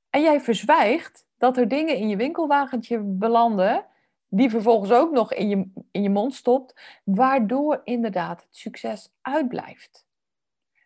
En 0.10 0.22
jij 0.22 0.41
verzwijgt 0.41 1.27
dat 1.38 1.58
er 1.58 1.68
dingen 1.68 1.96
in 1.96 2.10
je 2.10 2.15
winkelwagentje 2.15 3.00
belanden, 3.00 3.86
die 4.27 4.50
vervolgens 4.50 4.91
ook 4.91 5.12
nog 5.12 5.34
in 5.34 5.50
je, 5.50 5.72
in 5.91 6.01
je 6.01 6.10
mond 6.10 6.34
stopt, 6.34 7.00
waardoor 7.03 7.82
inderdaad 7.84 8.41
het 8.41 8.56
succes 8.56 9.13
uitblijft. 9.22 10.08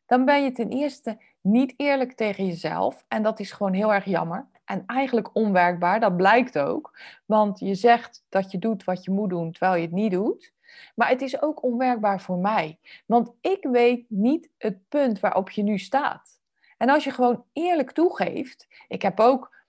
Dan 0.06 0.26
ben 0.26 0.44
je 0.44 0.52
ten 0.52 0.70
eerste 0.70 1.22
niet 1.42 1.74
eerlijk 1.78 2.14
tegen 2.14 2.46
jezelf 2.46 3.06
en 3.08 3.24
dat 3.24 3.40
is 3.40 3.52
gewoon 3.52 3.74
heel 3.74 3.94
erg 3.94 4.06
jammer. 4.06 4.48
En 4.66 4.84
eigenlijk 4.86 5.36
onwerkbaar, 5.36 6.00
dat 6.00 6.18
blijkt 6.18 6.60
ook. 6.60 7.00
Want 7.26 7.60
je 7.60 7.76
zegt 7.76 8.26
dat 8.30 8.52
je 8.52 8.60
doet 8.60 8.84
wat 8.84 9.04
je 9.04 9.12
moet 9.12 9.30
doen 9.30 9.52
terwijl 9.52 9.76
je 9.76 9.82
het 9.82 9.96
niet 9.96 10.12
doet. 10.12 10.54
Maar 10.96 11.10
het 11.10 11.22
is 11.22 11.42
ook 11.42 11.64
onwerkbaar 11.64 12.22
voor 12.22 12.38
mij. 12.38 12.80
Want 13.06 13.32
ik 13.42 13.68
weet 13.72 14.06
niet 14.10 14.50
het 14.58 14.88
punt 14.90 15.20
waarop 15.20 15.50
je 15.50 15.64
nu 15.64 15.78
staat. 15.78 16.42
En 16.78 16.90
als 16.90 17.04
je 17.04 17.12
gewoon 17.12 17.46
eerlijk 17.54 17.92
toegeeft, 17.92 18.68
ik 18.88 19.02
heb 19.02 19.20
ook 19.20 19.64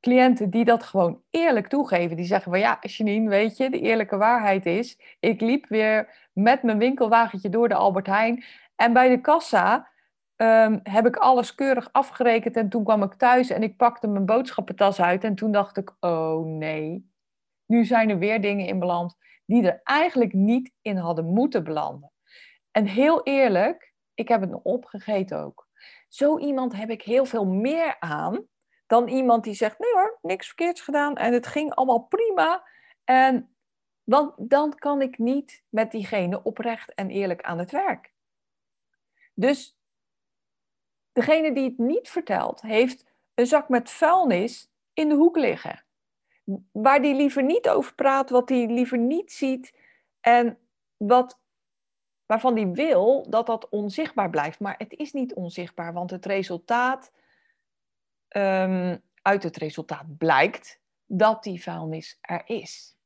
cliënten 0.00 0.50
die 0.50 0.64
dat 0.64 0.82
gewoon 0.82 1.22
eerlijk 1.30 1.68
toegeven. 1.68 2.16
Die 2.16 2.26
zeggen 2.26 2.50
van 2.50 2.60
ja, 2.60 2.78
Janine, 2.80 3.28
weet 3.28 3.56
je, 3.56 3.70
de 3.70 3.80
eerlijke 3.80 4.16
waarheid 4.16 4.66
is, 4.66 4.98
ik 5.20 5.40
liep 5.40 5.68
weer 5.68 6.28
met 6.32 6.62
mijn 6.62 6.78
winkelwagentje 6.78 7.48
door 7.48 7.68
de 7.68 7.74
Albert 7.74 8.06
Heijn 8.06 8.44
en 8.76 8.92
bij 8.92 9.08
de 9.08 9.20
kassa 9.20 9.88
ehm, 10.36 10.78
heb 10.82 11.06
ik 11.06 11.16
alles 11.16 11.54
keurig 11.54 11.88
afgerekend 11.92 12.56
en 12.56 12.68
toen 12.68 12.84
kwam 12.84 13.02
ik 13.02 13.14
thuis 13.14 13.50
en 13.50 13.62
ik 13.62 13.76
pakte 13.76 14.06
mijn 14.06 14.26
boodschappentas 14.26 15.00
uit 15.00 15.24
en 15.24 15.34
toen 15.34 15.52
dacht 15.52 15.76
ik, 15.76 15.96
oh 16.00 16.46
nee, 16.46 17.10
nu 17.66 17.84
zijn 17.84 18.10
er 18.10 18.18
weer 18.18 18.40
dingen 18.40 18.66
in 18.66 18.78
beland 18.78 19.16
die 19.46 19.70
er 19.70 19.80
eigenlijk 19.84 20.32
niet 20.32 20.72
in 20.82 20.96
hadden 20.96 21.24
moeten 21.24 21.64
belanden. 21.64 22.12
En 22.70 22.86
heel 22.86 23.22
eerlijk, 23.22 23.94
ik 24.14 24.28
heb 24.28 24.40
het 24.40 24.50
nog 24.50 24.62
opgegeten 24.62 25.38
ook. 25.38 25.68
Zo 26.08 26.38
iemand 26.38 26.76
heb 26.76 26.90
ik 26.90 27.02
heel 27.02 27.24
veel 27.24 27.46
meer 27.46 27.96
aan 28.00 28.46
dan 28.86 29.08
iemand 29.08 29.44
die 29.44 29.54
zegt: 29.54 29.78
nee 29.78 29.92
hoor, 29.92 30.18
niks 30.22 30.46
verkeerds 30.46 30.80
gedaan 30.80 31.16
en 31.16 31.32
het 31.32 31.46
ging 31.46 31.74
allemaal 31.74 32.06
prima. 32.06 32.68
En 33.04 33.56
dan, 34.04 34.34
dan 34.36 34.74
kan 34.74 35.02
ik 35.02 35.18
niet 35.18 35.64
met 35.68 35.90
diegene 35.90 36.42
oprecht 36.42 36.94
en 36.94 37.10
eerlijk 37.10 37.42
aan 37.42 37.58
het 37.58 37.70
werk. 37.70 38.12
Dus 39.34 39.78
degene 41.14 41.52
die 41.52 41.64
het 41.64 41.78
niet 41.78 42.08
vertelt, 42.08 42.60
heeft 42.60 43.04
een 43.34 43.46
zak 43.46 43.68
met 43.68 43.90
vuilnis 43.90 44.70
in 44.92 45.08
de 45.08 45.14
hoek 45.14 45.36
liggen. 45.36 45.84
Waar 46.72 47.02
die 47.02 47.14
liever 47.14 47.42
niet 47.42 47.68
over 47.68 47.94
praat, 47.94 48.30
wat 48.30 48.48
hij 48.48 48.66
liever 48.66 48.98
niet 48.98 49.32
ziet 49.32 49.74
en 50.20 50.58
wat, 50.96 51.38
waarvan 52.26 52.54
die 52.54 52.66
wil 52.66 53.26
dat 53.30 53.46
dat 53.46 53.68
onzichtbaar 53.68 54.30
blijft. 54.30 54.60
Maar 54.60 54.74
het 54.78 54.92
is 54.92 55.12
niet 55.12 55.34
onzichtbaar, 55.34 55.92
want 55.92 56.10
het 56.10 56.26
resultaat 56.26 57.12
um, 58.28 59.02
uit 59.22 59.42
het 59.42 59.56
resultaat 59.56 60.18
blijkt 60.18 60.80
dat 61.06 61.42
die 61.42 61.62
vuilnis 61.62 62.18
er 62.20 62.42
is. 62.46 62.96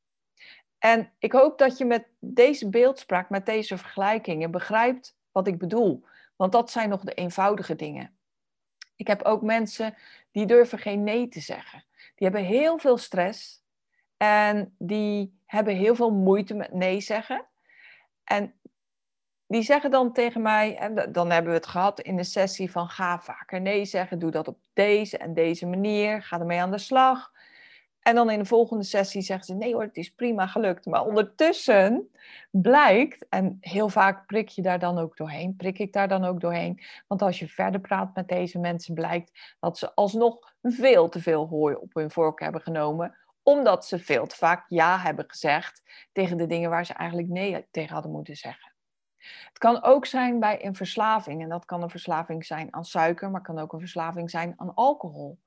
En 0.77 1.11
ik 1.19 1.31
hoop 1.31 1.57
dat 1.57 1.77
je 1.77 1.85
met 1.85 2.07
deze 2.19 2.69
beeldspraak, 2.69 3.29
met 3.29 3.45
deze 3.45 3.77
vergelijkingen, 3.77 4.51
begrijpt 4.51 5.17
wat 5.31 5.47
ik 5.47 5.57
bedoel. 5.57 6.05
Want 6.39 6.51
dat 6.51 6.71
zijn 6.71 6.89
nog 6.89 7.01
de 7.01 7.13
eenvoudige 7.13 7.75
dingen. 7.75 8.17
Ik 8.95 9.07
heb 9.07 9.21
ook 9.21 9.41
mensen 9.41 9.95
die 10.31 10.45
durven 10.45 10.79
geen 10.79 11.03
nee 11.03 11.27
te 11.27 11.39
zeggen. 11.39 11.83
Die 12.15 12.27
hebben 12.27 12.43
heel 12.43 12.77
veel 12.77 12.97
stress 12.97 13.63
en 14.17 14.75
die 14.77 15.39
hebben 15.45 15.75
heel 15.75 15.95
veel 15.95 16.11
moeite 16.11 16.53
met 16.53 16.73
nee 16.73 17.01
zeggen. 17.01 17.45
En 18.23 18.53
die 19.47 19.61
zeggen 19.61 19.91
dan 19.91 20.13
tegen 20.13 20.41
mij, 20.41 20.77
en 20.77 21.11
dan 21.11 21.31
hebben 21.31 21.51
we 21.51 21.57
het 21.57 21.67
gehad 21.67 22.01
in 22.01 22.15
de 22.15 22.23
sessie 22.23 22.71
van 22.71 22.89
ga 22.89 23.19
vaker 23.19 23.61
nee 23.61 23.85
zeggen, 23.85 24.19
doe 24.19 24.31
dat 24.31 24.47
op 24.47 24.59
deze 24.73 25.17
en 25.17 25.33
deze 25.33 25.65
manier, 25.65 26.23
ga 26.23 26.39
ermee 26.39 26.61
aan 26.61 26.71
de 26.71 26.77
slag. 26.77 27.31
En 28.01 28.15
dan 28.15 28.29
in 28.29 28.39
de 28.39 28.45
volgende 28.45 28.83
sessie 28.83 29.21
zeggen 29.21 29.45
ze, 29.45 29.53
nee 29.53 29.73
hoor, 29.73 29.83
het 29.83 29.97
is 29.97 30.09
prima 30.09 30.47
gelukt. 30.47 30.85
Maar 30.85 31.05
ondertussen 31.05 32.09
blijkt, 32.51 33.27
en 33.29 33.57
heel 33.61 33.89
vaak 33.89 34.25
prik 34.25 34.49
je 34.49 34.61
daar 34.61 34.79
dan 34.79 34.97
ook 34.97 35.17
doorheen, 35.17 35.55
prik 35.55 35.79
ik 35.79 35.93
daar 35.93 36.07
dan 36.07 36.25
ook 36.25 36.41
doorheen. 36.41 36.81
Want 37.07 37.21
als 37.21 37.39
je 37.39 37.47
verder 37.47 37.81
praat 37.81 38.15
met 38.15 38.27
deze 38.27 38.59
mensen, 38.59 38.93
blijkt 38.93 39.55
dat 39.59 39.77
ze 39.77 39.95
alsnog 39.95 40.53
veel 40.61 41.09
te 41.09 41.21
veel 41.21 41.47
hooi 41.47 41.75
op 41.75 41.93
hun 41.93 42.11
vork 42.11 42.39
hebben 42.39 42.61
genomen. 42.61 43.17
Omdat 43.43 43.85
ze 43.85 43.99
veel 43.99 44.27
te 44.27 44.35
vaak 44.35 44.65
ja 44.67 44.97
hebben 44.97 45.25
gezegd 45.27 45.81
tegen 46.11 46.37
de 46.37 46.45
dingen 46.45 46.69
waar 46.69 46.85
ze 46.85 46.93
eigenlijk 46.93 47.29
nee 47.29 47.67
tegen 47.71 47.93
hadden 47.93 48.11
moeten 48.11 48.35
zeggen. 48.35 48.73
Het 49.47 49.57
kan 49.57 49.83
ook 49.83 50.05
zijn 50.05 50.39
bij 50.39 50.65
een 50.65 50.75
verslaving. 50.75 51.41
En 51.41 51.49
dat 51.49 51.65
kan 51.65 51.81
een 51.81 51.89
verslaving 51.89 52.45
zijn 52.45 52.73
aan 52.73 52.85
suiker, 52.85 53.31
maar 53.31 53.41
kan 53.41 53.59
ook 53.59 53.73
een 53.73 53.79
verslaving 53.79 54.29
zijn 54.29 54.53
aan 54.57 54.73
alcohol. 54.73 55.39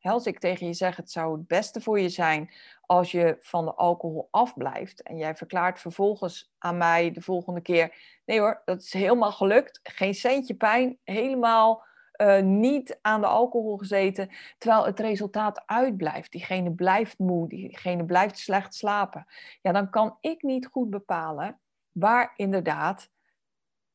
Als 0.00 0.26
ik 0.26 0.38
tegen 0.38 0.66
je 0.66 0.72
zeg, 0.72 0.96
het 0.96 1.10
zou 1.10 1.36
het 1.36 1.46
beste 1.46 1.80
voor 1.80 2.00
je 2.00 2.08
zijn 2.08 2.50
als 2.80 3.10
je 3.10 3.36
van 3.40 3.64
de 3.64 3.74
alcohol 3.74 4.28
afblijft. 4.30 5.02
En 5.02 5.16
jij 5.16 5.36
verklaart 5.36 5.80
vervolgens 5.80 6.52
aan 6.58 6.76
mij 6.76 7.10
de 7.10 7.20
volgende 7.20 7.60
keer: 7.60 7.96
nee 8.24 8.40
hoor, 8.40 8.62
dat 8.64 8.82
is 8.82 8.92
helemaal 8.92 9.32
gelukt. 9.32 9.80
Geen 9.82 10.14
centje 10.14 10.54
pijn, 10.54 10.98
helemaal 11.04 11.86
uh, 12.16 12.40
niet 12.40 12.98
aan 13.02 13.20
de 13.20 13.26
alcohol 13.26 13.76
gezeten. 13.76 14.30
Terwijl 14.58 14.86
het 14.86 15.00
resultaat 15.00 15.62
uitblijft. 15.66 16.32
Diegene 16.32 16.72
blijft 16.72 17.18
moe, 17.18 17.48
diegene 17.48 18.04
blijft 18.04 18.38
slecht 18.38 18.74
slapen. 18.74 19.26
Ja, 19.62 19.72
dan 19.72 19.90
kan 19.90 20.16
ik 20.20 20.42
niet 20.42 20.66
goed 20.66 20.90
bepalen 20.90 21.60
waar 21.92 22.32
inderdaad 22.36 23.10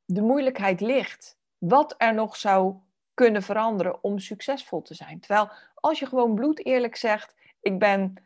de 0.06 0.22
moeilijkheid 0.22 0.82
ligt. 0.82 1.38
Wat 1.58 1.96
er 1.98 2.14
nog 2.14 2.36
zou 2.36 2.76
kunnen 3.14 3.44
veranderen 3.44 4.04
om 4.04 4.20
succesvol 4.20 4.82
te 4.82 4.94
zijn. 4.94 5.20
Terwijl 5.20 5.52
als 5.76 6.00
je 6.00 6.06
gewoon 6.06 6.36
bloed 6.36 6.66
eerlijk 6.66 6.96
zegt, 6.96 7.36
ik 7.62 7.80
ben 7.80 8.24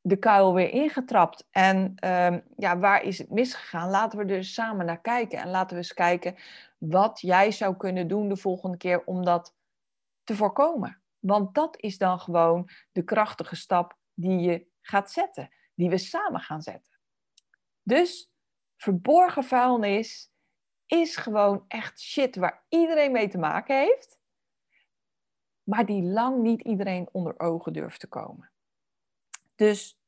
de 0.00 0.16
kuil 0.16 0.54
weer 0.54 0.70
ingetrapt 0.70 1.48
en 1.50 1.92
ehm, 1.96 2.40
ja, 2.56 2.78
waar 2.78 3.02
is 3.02 3.18
het 3.18 3.30
misgegaan? 3.30 3.90
Laten 3.90 4.18
we 4.18 4.34
er 4.34 4.44
samen 4.44 4.86
naar 4.86 5.00
kijken 5.00 5.38
en 5.38 5.50
laten 5.50 5.70
we 5.70 5.82
eens 5.82 5.94
kijken 5.94 6.36
wat 6.78 7.20
jij 7.20 7.50
zou 7.50 7.76
kunnen 7.76 8.08
doen 8.08 8.28
de 8.28 8.36
volgende 8.36 8.76
keer 8.76 9.04
om 9.04 9.24
dat 9.24 9.54
te 10.24 10.36
voorkomen. 10.36 11.02
Want 11.18 11.54
dat 11.54 11.76
is 11.80 11.98
dan 11.98 12.20
gewoon 12.20 12.70
de 12.92 13.02
krachtige 13.02 13.56
stap 13.56 13.96
die 14.14 14.38
je 14.38 14.66
gaat 14.80 15.10
zetten, 15.10 15.50
die 15.74 15.90
we 15.90 15.98
samen 15.98 16.40
gaan 16.40 16.62
zetten. 16.62 16.92
Dus 17.82 18.30
verborgen 18.76 19.44
vuilnis 19.44 20.32
is 20.86 21.16
gewoon 21.16 21.64
echt 21.68 22.00
shit 22.00 22.36
waar 22.36 22.62
iedereen 22.68 23.12
mee 23.12 23.28
te 23.28 23.38
maken 23.38 23.78
heeft, 23.78 24.18
maar 25.62 25.86
die 25.86 26.02
lang 26.02 26.42
niet 26.42 26.60
iedereen 26.60 27.08
onder 27.12 27.40
ogen 27.40 27.72
durft 27.72 28.00
te 28.00 28.06
komen. 28.06 28.50
Dus 29.54 29.98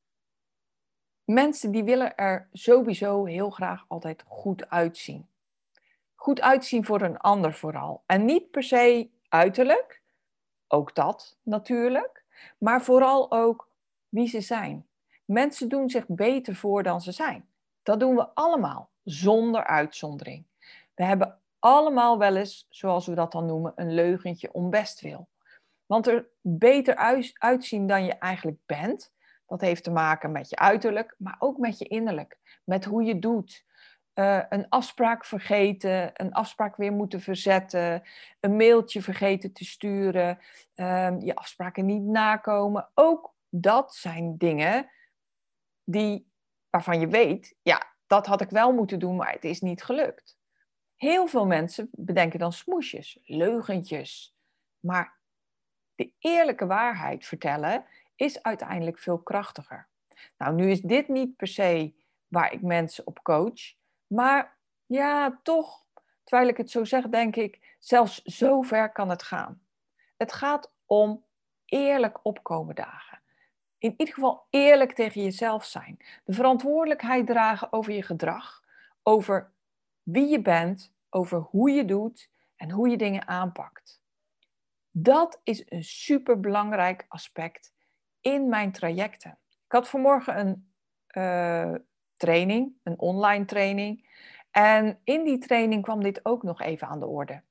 mensen 1.24 1.70
die 1.70 1.84
willen 1.84 2.16
er 2.16 2.48
sowieso 2.52 3.24
heel 3.24 3.50
graag 3.50 3.84
altijd 3.88 4.24
goed 4.26 4.70
uitzien. 4.70 5.28
Goed 6.14 6.40
uitzien 6.40 6.84
voor 6.84 7.02
een 7.02 7.18
ander 7.18 7.54
vooral. 7.54 8.02
En 8.06 8.24
niet 8.24 8.50
per 8.50 8.62
se 8.62 9.10
uiterlijk, 9.28 10.02
ook 10.68 10.94
dat 10.94 11.38
natuurlijk, 11.42 12.24
maar 12.58 12.82
vooral 12.82 13.32
ook 13.32 13.68
wie 14.08 14.28
ze 14.28 14.40
zijn. 14.40 14.86
Mensen 15.24 15.68
doen 15.68 15.90
zich 15.90 16.06
beter 16.08 16.54
voor 16.54 16.82
dan 16.82 17.00
ze 17.00 17.12
zijn. 17.12 17.48
Dat 17.82 18.00
doen 18.00 18.14
we 18.14 18.28
allemaal, 18.34 18.90
zonder 19.04 19.64
uitzondering. 19.64 20.44
We 20.96 21.04
hebben 21.04 21.40
allemaal 21.58 22.18
wel 22.18 22.36
eens, 22.36 22.66
zoals 22.68 23.06
we 23.06 23.14
dat 23.14 23.32
dan 23.32 23.46
noemen, 23.46 23.72
een 23.76 23.94
leugentje 23.94 24.52
om 24.52 24.70
bestwil. 24.70 25.28
Want 25.86 26.06
er 26.06 26.28
beter 26.40 26.96
uitzien 27.38 27.86
dan 27.86 28.04
je 28.04 28.12
eigenlijk 28.12 28.58
bent, 28.66 29.12
dat 29.46 29.60
heeft 29.60 29.84
te 29.84 29.90
maken 29.90 30.32
met 30.32 30.50
je 30.50 30.56
uiterlijk, 30.56 31.14
maar 31.18 31.36
ook 31.38 31.58
met 31.58 31.78
je 31.78 31.84
innerlijk. 31.84 32.38
Met 32.64 32.84
hoe 32.84 33.02
je 33.02 33.18
doet. 33.18 33.64
Uh, 34.14 34.42
een 34.48 34.68
afspraak 34.68 35.24
vergeten, 35.24 36.10
een 36.14 36.32
afspraak 36.32 36.76
weer 36.76 36.92
moeten 36.92 37.20
verzetten, 37.20 38.02
een 38.40 38.56
mailtje 38.56 39.02
vergeten 39.02 39.52
te 39.52 39.64
sturen, 39.64 40.38
uh, 40.74 41.14
je 41.18 41.34
afspraken 41.34 41.86
niet 41.86 42.02
nakomen. 42.02 42.90
Ook 42.94 43.34
dat 43.48 43.94
zijn 43.94 44.36
dingen 44.36 44.90
die 45.84 46.30
waarvan 46.70 47.00
je 47.00 47.08
weet, 47.08 47.56
ja, 47.62 47.94
dat 48.06 48.26
had 48.26 48.40
ik 48.40 48.50
wel 48.50 48.72
moeten 48.72 48.98
doen, 48.98 49.16
maar 49.16 49.32
het 49.32 49.44
is 49.44 49.60
niet 49.60 49.82
gelukt. 49.82 50.35
Heel 50.96 51.26
veel 51.26 51.46
mensen 51.46 51.88
bedenken 51.92 52.38
dan 52.38 52.52
smoesjes, 52.52 53.18
leugentjes. 53.24 54.36
Maar 54.80 55.18
de 55.94 56.12
eerlijke 56.18 56.66
waarheid 56.66 57.26
vertellen 57.26 57.84
is 58.14 58.42
uiteindelijk 58.42 58.98
veel 58.98 59.18
krachtiger. 59.18 59.88
Nou, 60.38 60.54
nu 60.54 60.70
is 60.70 60.80
dit 60.80 61.08
niet 61.08 61.36
per 61.36 61.46
se 61.46 61.94
waar 62.28 62.52
ik 62.52 62.62
mensen 62.62 63.06
op 63.06 63.22
coach, 63.22 63.74
maar 64.06 64.56
ja, 64.86 65.40
toch, 65.42 65.86
terwijl 66.24 66.48
ik 66.48 66.56
het 66.56 66.70
zo 66.70 66.84
zeg, 66.84 67.08
denk 67.08 67.36
ik, 67.36 67.76
zelfs 67.78 68.22
zo 68.22 68.62
ver 68.62 68.92
kan 68.92 69.08
het 69.08 69.22
gaan. 69.22 69.62
Het 70.16 70.32
gaat 70.32 70.72
om 70.86 71.24
eerlijk 71.64 72.18
opkomen 72.22 72.74
dagen 72.74 73.16
in 73.78 73.94
ieder 73.96 74.14
geval 74.14 74.46
eerlijk 74.50 74.92
tegen 74.92 75.22
jezelf 75.22 75.64
zijn. 75.64 75.98
De 76.24 76.32
verantwoordelijkheid 76.32 77.26
dragen 77.26 77.72
over 77.72 77.92
je 77.92 78.02
gedrag, 78.02 78.62
over 79.02 79.52
wie 80.06 80.26
je 80.26 80.42
bent, 80.42 80.94
over 81.10 81.38
hoe 81.38 81.70
je 81.70 81.84
doet 81.84 82.30
en 82.56 82.70
hoe 82.70 82.88
je 82.88 82.96
dingen 82.96 83.28
aanpakt. 83.28 84.00
Dat 84.90 85.40
is 85.42 85.70
een 85.70 85.84
superbelangrijk 85.84 87.04
aspect 87.08 87.74
in 88.20 88.48
mijn 88.48 88.72
trajecten. 88.72 89.38
Ik 89.48 89.72
had 89.72 89.88
vanmorgen 89.88 90.38
een 90.38 90.72
uh, 91.16 91.74
training, 92.16 92.72
een 92.82 92.98
online 92.98 93.44
training. 93.44 94.08
En 94.50 95.00
in 95.04 95.24
die 95.24 95.38
training 95.38 95.82
kwam 95.82 96.02
dit 96.02 96.24
ook 96.24 96.42
nog 96.42 96.60
even 96.60 96.88
aan 96.88 97.00
de 97.00 97.06
orde. 97.06 97.42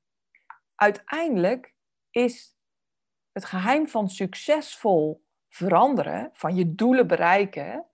Uiteindelijk 0.76 1.74
is 2.12 2.58
het 3.32 3.46
geheim 3.46 3.88
van 3.88 4.10
succesvol 4.10 5.26
veranderen, 5.50 6.30
van 6.34 6.56
je 6.56 6.76
doelen 6.76 7.08
bereiken, 7.08 7.86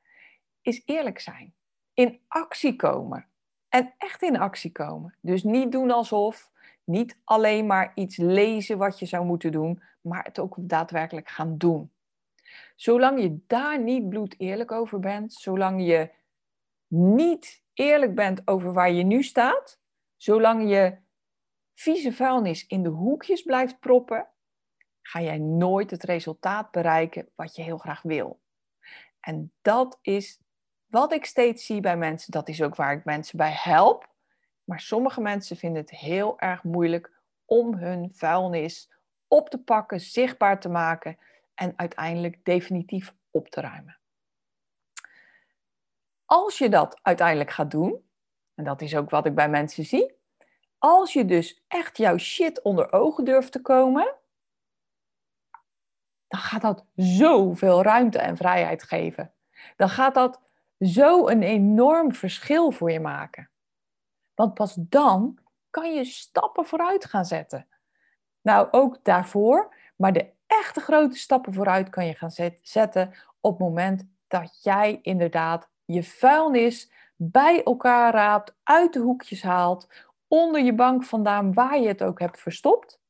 is 0.61 0.81
eerlijk 0.85 1.19
zijn. 1.19 1.55
In 1.93 2.21
actie 2.27 2.75
komen. 2.75 3.30
En 3.71 3.93
echt 3.97 4.21
in 4.21 4.37
actie 4.37 4.71
komen. 4.71 5.15
Dus 5.21 5.43
niet 5.43 5.71
doen 5.71 5.91
alsof, 5.91 6.51
niet 6.83 7.17
alleen 7.23 7.65
maar 7.65 7.91
iets 7.95 8.17
lezen 8.17 8.77
wat 8.77 8.99
je 8.99 9.05
zou 9.05 9.25
moeten 9.25 9.51
doen, 9.51 9.81
maar 10.01 10.23
het 10.23 10.39
ook 10.39 10.55
daadwerkelijk 10.59 11.29
gaan 11.29 11.57
doen. 11.57 11.91
Zolang 12.75 13.21
je 13.21 13.39
daar 13.47 13.79
niet 13.81 14.09
bloed 14.09 14.35
eerlijk 14.37 14.71
over 14.71 14.99
bent, 14.99 15.33
zolang 15.33 15.85
je 15.85 16.09
niet 16.87 17.63
eerlijk 17.73 18.15
bent 18.15 18.47
over 18.47 18.73
waar 18.73 18.91
je 18.91 19.03
nu 19.03 19.23
staat, 19.23 19.79
zolang 20.17 20.69
je 20.69 20.97
vieze 21.73 22.11
vuilnis 22.11 22.67
in 22.67 22.83
de 22.83 22.89
hoekjes 22.89 23.41
blijft 23.41 23.79
proppen, 23.79 24.27
ga 25.01 25.21
jij 25.21 25.37
nooit 25.37 25.91
het 25.91 26.03
resultaat 26.03 26.71
bereiken 26.71 27.29
wat 27.35 27.55
je 27.55 27.61
heel 27.61 27.77
graag 27.77 28.01
wil. 28.01 28.39
En 29.19 29.53
dat 29.61 29.99
is 30.01 30.39
wat 30.91 31.13
ik 31.13 31.25
steeds 31.25 31.65
zie 31.65 31.81
bij 31.81 31.97
mensen. 31.97 32.31
Dat 32.31 32.49
is 32.49 32.61
ook 32.61 32.75
waar 32.75 32.93
ik 32.93 33.05
mensen 33.05 33.37
bij 33.37 33.51
help. 33.51 34.09
Maar 34.63 34.79
sommige 34.79 35.21
mensen 35.21 35.57
vinden 35.57 35.81
het 35.81 35.91
heel 35.91 36.39
erg 36.39 36.63
moeilijk 36.63 37.11
om 37.45 37.73
hun 37.75 38.11
vuilnis 38.13 38.91
op 39.27 39.49
te 39.49 39.57
pakken, 39.57 39.99
zichtbaar 39.99 40.59
te 40.59 40.69
maken 40.69 41.17
en 41.53 41.73
uiteindelijk 41.75 42.45
definitief 42.45 43.13
op 43.31 43.47
te 43.47 43.61
ruimen. 43.61 43.97
Als 46.25 46.57
je 46.57 46.69
dat 46.69 46.99
uiteindelijk 47.01 47.51
gaat 47.51 47.71
doen, 47.71 48.09
en 48.55 48.63
dat 48.63 48.81
is 48.81 48.95
ook 48.95 49.09
wat 49.09 49.25
ik 49.25 49.35
bij 49.35 49.49
mensen 49.49 49.85
zie, 49.85 50.15
als 50.77 51.13
je 51.13 51.25
dus 51.25 51.63
echt 51.67 51.97
jouw 51.97 52.17
shit 52.17 52.61
onder 52.61 52.91
ogen 52.91 53.25
durft 53.25 53.51
te 53.51 53.61
komen, 53.61 54.15
dan 56.27 56.39
gaat 56.39 56.61
dat 56.61 56.85
zoveel 56.95 57.83
ruimte 57.83 58.19
en 58.19 58.37
vrijheid 58.37 58.83
geven. 58.83 59.33
Dan 59.75 59.89
gaat 59.89 60.13
dat 60.13 60.41
zo 60.81 61.27
een 61.27 61.43
enorm 61.43 62.13
verschil 62.13 62.71
voor 62.71 62.91
je 62.91 62.99
maken. 62.99 63.49
Want 64.33 64.53
pas 64.53 64.75
dan 64.79 65.37
kan 65.69 65.93
je 65.93 66.05
stappen 66.05 66.65
vooruit 66.65 67.05
gaan 67.05 67.25
zetten. 67.25 67.67
Nou, 68.41 68.67
ook 68.71 69.03
daarvoor, 69.03 69.75
maar 69.95 70.13
de 70.13 70.33
echte 70.47 70.79
grote 70.79 71.17
stappen 71.17 71.53
vooruit 71.53 71.89
kan 71.89 72.05
je 72.05 72.13
gaan 72.13 72.57
zetten 72.61 73.13
op 73.39 73.51
het 73.51 73.67
moment 73.67 74.07
dat 74.27 74.63
jij 74.63 74.99
inderdaad 75.01 75.69
je 75.85 76.03
vuilnis 76.03 76.91
bij 77.15 77.63
elkaar 77.63 78.13
raapt, 78.13 78.55
uit 78.63 78.93
de 78.93 78.99
hoekjes 78.99 79.43
haalt, 79.43 80.09
onder 80.27 80.63
je 80.63 80.73
bank 80.73 81.03
vandaan, 81.03 81.53
waar 81.53 81.79
je 81.79 81.87
het 81.87 82.03
ook 82.03 82.19
hebt 82.19 82.39
verstopt. 82.39 83.01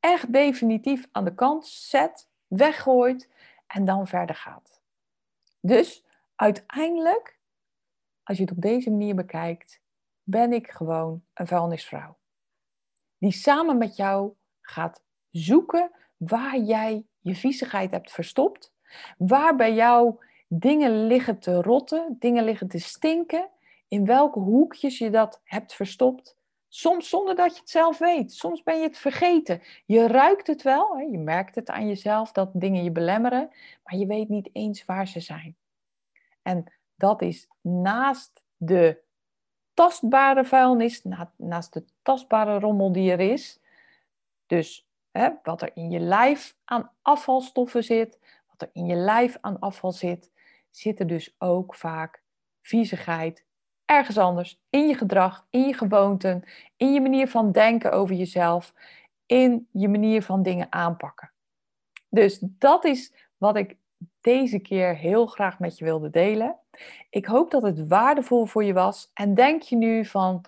Echt 0.00 0.32
definitief 0.32 1.08
aan 1.12 1.24
de 1.24 1.34
kant 1.34 1.66
zet, 1.66 2.30
weggooit 2.46 3.30
en 3.66 3.84
dan 3.84 4.06
verder 4.06 4.36
gaat. 4.36 4.75
Dus 5.66 6.04
uiteindelijk, 6.34 7.38
als 8.22 8.36
je 8.36 8.42
het 8.42 8.52
op 8.52 8.60
deze 8.60 8.90
manier 8.90 9.14
bekijkt, 9.14 9.80
ben 10.22 10.52
ik 10.52 10.70
gewoon 10.70 11.24
een 11.34 11.46
vuilnisvrouw. 11.46 12.18
Die 13.18 13.32
samen 13.32 13.78
met 13.78 13.96
jou 13.96 14.32
gaat 14.60 15.02
zoeken 15.30 15.90
waar 16.16 16.58
jij 16.58 17.06
je 17.20 17.34
viezigheid 17.34 17.90
hebt 17.90 18.10
verstopt. 18.10 18.74
Waar 19.18 19.56
bij 19.56 19.74
jou 19.74 20.24
dingen 20.48 21.06
liggen 21.06 21.38
te 21.38 21.62
rotten, 21.62 22.16
dingen 22.18 22.44
liggen 22.44 22.68
te 22.68 22.78
stinken. 22.78 23.50
In 23.88 24.04
welke 24.04 24.38
hoekjes 24.38 24.98
je 24.98 25.10
dat 25.10 25.40
hebt 25.44 25.74
verstopt. 25.74 26.36
Soms 26.68 27.08
zonder 27.08 27.34
dat 27.34 27.54
je 27.54 27.60
het 27.60 27.70
zelf 27.70 27.98
weet. 27.98 28.32
Soms 28.32 28.62
ben 28.62 28.76
je 28.76 28.82
het 28.82 28.98
vergeten. 28.98 29.62
Je 29.86 30.06
ruikt 30.06 30.46
het 30.46 30.62
wel, 30.62 30.98
je 30.98 31.18
merkt 31.18 31.54
het 31.54 31.70
aan 31.70 31.86
jezelf 31.86 32.32
dat 32.32 32.50
dingen 32.52 32.84
je 32.84 32.90
belemmeren, 32.90 33.50
maar 33.84 33.96
je 33.96 34.06
weet 34.06 34.28
niet 34.28 34.50
eens 34.52 34.84
waar 34.84 35.08
ze 35.08 35.20
zijn. 35.20 35.56
En 36.42 36.72
dat 36.94 37.22
is 37.22 37.48
naast 37.60 38.42
de 38.56 39.04
tastbare 39.74 40.44
vuilnis, 40.44 41.04
naast 41.36 41.72
de 41.72 41.84
tastbare 42.02 42.58
rommel 42.58 42.92
die 42.92 43.10
er 43.10 43.20
is. 43.20 43.60
Dus 44.46 44.88
hè, 45.10 45.30
wat 45.42 45.62
er 45.62 45.70
in 45.74 45.90
je 45.90 46.00
lijf 46.00 46.56
aan 46.64 46.90
afvalstoffen 47.02 47.84
zit, 47.84 48.18
wat 48.48 48.62
er 48.62 48.70
in 48.72 48.86
je 48.86 48.94
lijf 48.94 49.38
aan 49.40 49.58
afval 49.58 49.92
zit, 49.92 50.30
zit 50.70 51.00
er 51.00 51.06
dus 51.06 51.34
ook 51.38 51.74
vaak 51.74 52.22
viezigheid 52.60 53.45
ergens 53.86 54.18
anders. 54.18 54.60
In 54.70 54.88
je 54.88 54.94
gedrag, 54.94 55.46
in 55.50 55.66
je 55.66 55.74
gewoonten, 55.74 56.44
in 56.76 56.92
je 56.92 57.00
manier 57.00 57.28
van 57.28 57.52
denken 57.52 57.92
over 57.92 58.14
jezelf, 58.14 58.74
in 59.26 59.68
je 59.72 59.88
manier 59.88 60.22
van 60.22 60.42
dingen 60.42 60.66
aanpakken. 60.70 61.30
Dus 62.08 62.38
dat 62.40 62.84
is 62.84 63.12
wat 63.36 63.56
ik 63.56 63.76
deze 64.20 64.58
keer 64.58 64.96
heel 64.96 65.26
graag 65.26 65.58
met 65.58 65.78
je 65.78 65.84
wilde 65.84 66.10
delen. 66.10 66.56
Ik 67.10 67.26
hoop 67.26 67.50
dat 67.50 67.62
het 67.62 67.88
waardevol 67.88 68.46
voor 68.46 68.64
je 68.64 68.72
was. 68.72 69.10
En 69.14 69.34
denk 69.34 69.62
je 69.62 69.76
nu 69.76 70.04
van, 70.04 70.44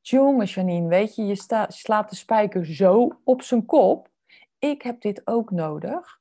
jongen 0.00 0.46
Janine, 0.46 0.88
weet 0.88 1.14
je, 1.14 1.26
je 1.26 1.66
slaat 1.68 2.10
de 2.10 2.16
spijker 2.16 2.66
zo 2.66 3.20
op 3.24 3.42
zijn 3.42 3.66
kop. 3.66 4.08
Ik 4.58 4.82
heb 4.82 5.00
dit 5.00 5.22
ook 5.24 5.50
nodig. 5.50 6.20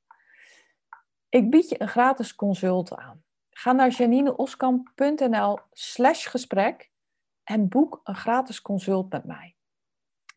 Ik 1.30 1.50
bied 1.50 1.69
je 1.69 1.82
een 1.82 1.88
gratis 1.88 2.36
consult 2.36 2.95
aan. 2.95 3.24
Ga 3.60 3.72
naar 3.72 3.89
janineoskamp.nl 3.89 5.60
slash 5.72 6.30
gesprek 6.30 6.91
en 7.43 7.67
boek 7.67 8.02
een 8.04 8.15
gratis 8.15 8.62
consult 8.62 9.12
met 9.12 9.26
mij. 9.26 9.56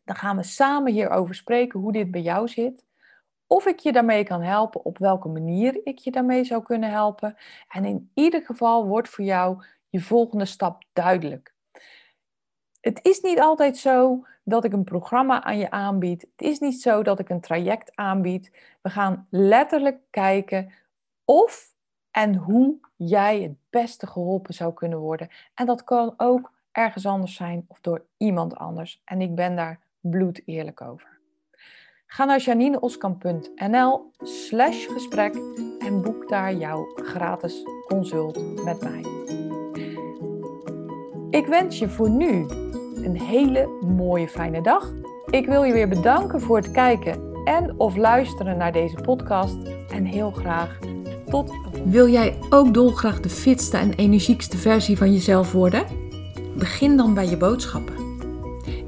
Dan 0.04 0.16
gaan 0.16 0.37
we 0.37 0.42
samen 0.42 0.92
hierover 0.92 1.35
spreken 1.35 1.80
hoe 1.80 1.92
dit 1.92 2.11
bij 2.11 2.20
jou 2.20 2.48
zit. 2.48 2.87
Of 3.46 3.66
ik 3.66 3.78
je 3.78 3.92
daarmee 3.92 4.24
kan 4.24 4.42
helpen, 4.42 4.85
op 4.85 4.98
welke 4.98 5.28
manier 5.28 5.80
ik 5.85 5.98
je 5.98 6.11
daarmee 6.11 6.44
zou 6.44 6.62
kunnen 6.62 6.90
helpen. 6.90 7.37
En 7.68 7.85
in 7.85 8.11
ieder 8.14 8.42
geval 8.44 8.87
wordt 8.87 9.08
voor 9.08 9.24
jou 9.24 9.64
je 9.88 10.00
volgende 10.00 10.44
stap 10.44 10.85
duidelijk. 10.92 11.54
Het 12.80 13.00
is 13.02 13.20
niet 13.20 13.40
altijd 13.40 13.76
zo 13.76 14.26
dat 14.44 14.64
ik 14.64 14.72
een 14.72 14.85
programma 14.85 15.42
aan 15.42 15.58
je 15.58 15.70
aanbied. 15.70 16.22
Het 16.22 16.48
is 16.48 16.58
niet 16.58 16.82
zo 16.82 17.02
dat 17.02 17.18
ik 17.18 17.28
een 17.28 17.40
traject 17.40 17.96
aanbied. 17.96 18.50
We 18.80 18.90
gaan 18.90 19.26
letterlijk 19.30 20.00
kijken 20.11 20.72
of 21.24 21.71
en 22.12 22.35
hoe 22.35 22.79
jij 22.96 23.42
het 23.42 23.57
beste 23.70 24.07
geholpen 24.07 24.55
zou 24.55 24.72
kunnen 24.72 24.98
worden. 24.98 25.29
En 25.55 25.66
dat 25.66 25.85
kan 25.85 26.14
ook 26.16 26.53
ergens 26.72 27.07
anders 27.07 27.35
zijn 27.35 27.64
of 27.68 27.81
door 27.81 28.05
iemand 28.16 28.57
anders. 28.57 29.03
En 29.05 29.20
ik 29.20 29.35
ben 29.35 29.57
daar 29.57 29.81
bloed 30.01 30.42
eerlijk 30.44 30.81
over. 30.81 31.11
Ga 32.07 32.25
naar 32.25 32.40
janineoskamp.nl 32.40 34.11
slash 34.18 34.87
gesprek 34.87 35.35
en 35.79 36.03
boek 36.03 36.29
daar 36.29 36.55
jouw 36.55 36.85
gratis 36.94 37.62
consult 37.87 38.64
met 38.64 38.83
mij. 38.83 39.05
Ik 41.31 41.46
wens 41.46 41.79
je 41.79 41.88
voor 41.88 42.11
nu 42.11 42.46
een 43.05 43.20
hele 43.20 43.66
mooie 43.87 44.29
fijne 44.29 44.62
dag. 44.62 44.92
Ik 45.31 45.46
wil 45.46 45.62
je 45.62 45.72
weer 45.72 45.88
bedanken 45.88 46.40
voor 46.40 46.57
het 46.57 46.70
kijken 46.70 47.44
en 47.44 47.81
of 47.81 47.96
luisteren 47.96 48.57
naar 48.57 48.72
deze 48.72 48.96
podcast 48.96 49.57
en 49.88 50.05
heel 50.05 50.31
graag 50.31 50.79
Wil 51.85 52.09
jij 52.09 52.38
ook 52.51 52.75
dolgraag 52.75 53.21
de 53.21 53.29
fitste 53.29 53.77
en 53.77 53.92
energiekste 53.95 54.59
versie 54.59 54.97
van 54.97 55.12
jezelf 55.12 55.53
worden? 55.53 55.87
Begin 56.59 56.97
dan 56.97 57.14
bij 57.14 57.29
je 57.29 57.37
boodschappen. 57.37 57.95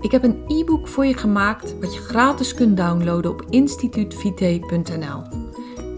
Ik 0.01 0.11
heb 0.11 0.23
een 0.25 0.43
e-book 0.49 0.89
voor 0.89 1.07
je 1.07 1.17
gemaakt 1.17 1.75
wat 1.81 1.95
je 1.95 2.01
gratis 2.01 2.55
kunt 2.55 2.77
downloaden 2.77 3.31
op 3.31 3.45
instituutvite.nl. 3.51 5.23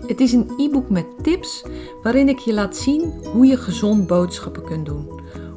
Het 0.06 0.20
is 0.20 0.32
een 0.32 0.50
e-book 0.56 0.90
met 0.90 1.06
tips 1.22 1.64
waarin 2.02 2.28
ik 2.28 2.38
je 2.38 2.54
laat 2.54 2.76
zien 2.76 3.12
hoe 3.32 3.46
je 3.46 3.56
gezond 3.56 4.06
boodschappen 4.06 4.64
kunt 4.64 4.86
doen. 4.86 5.15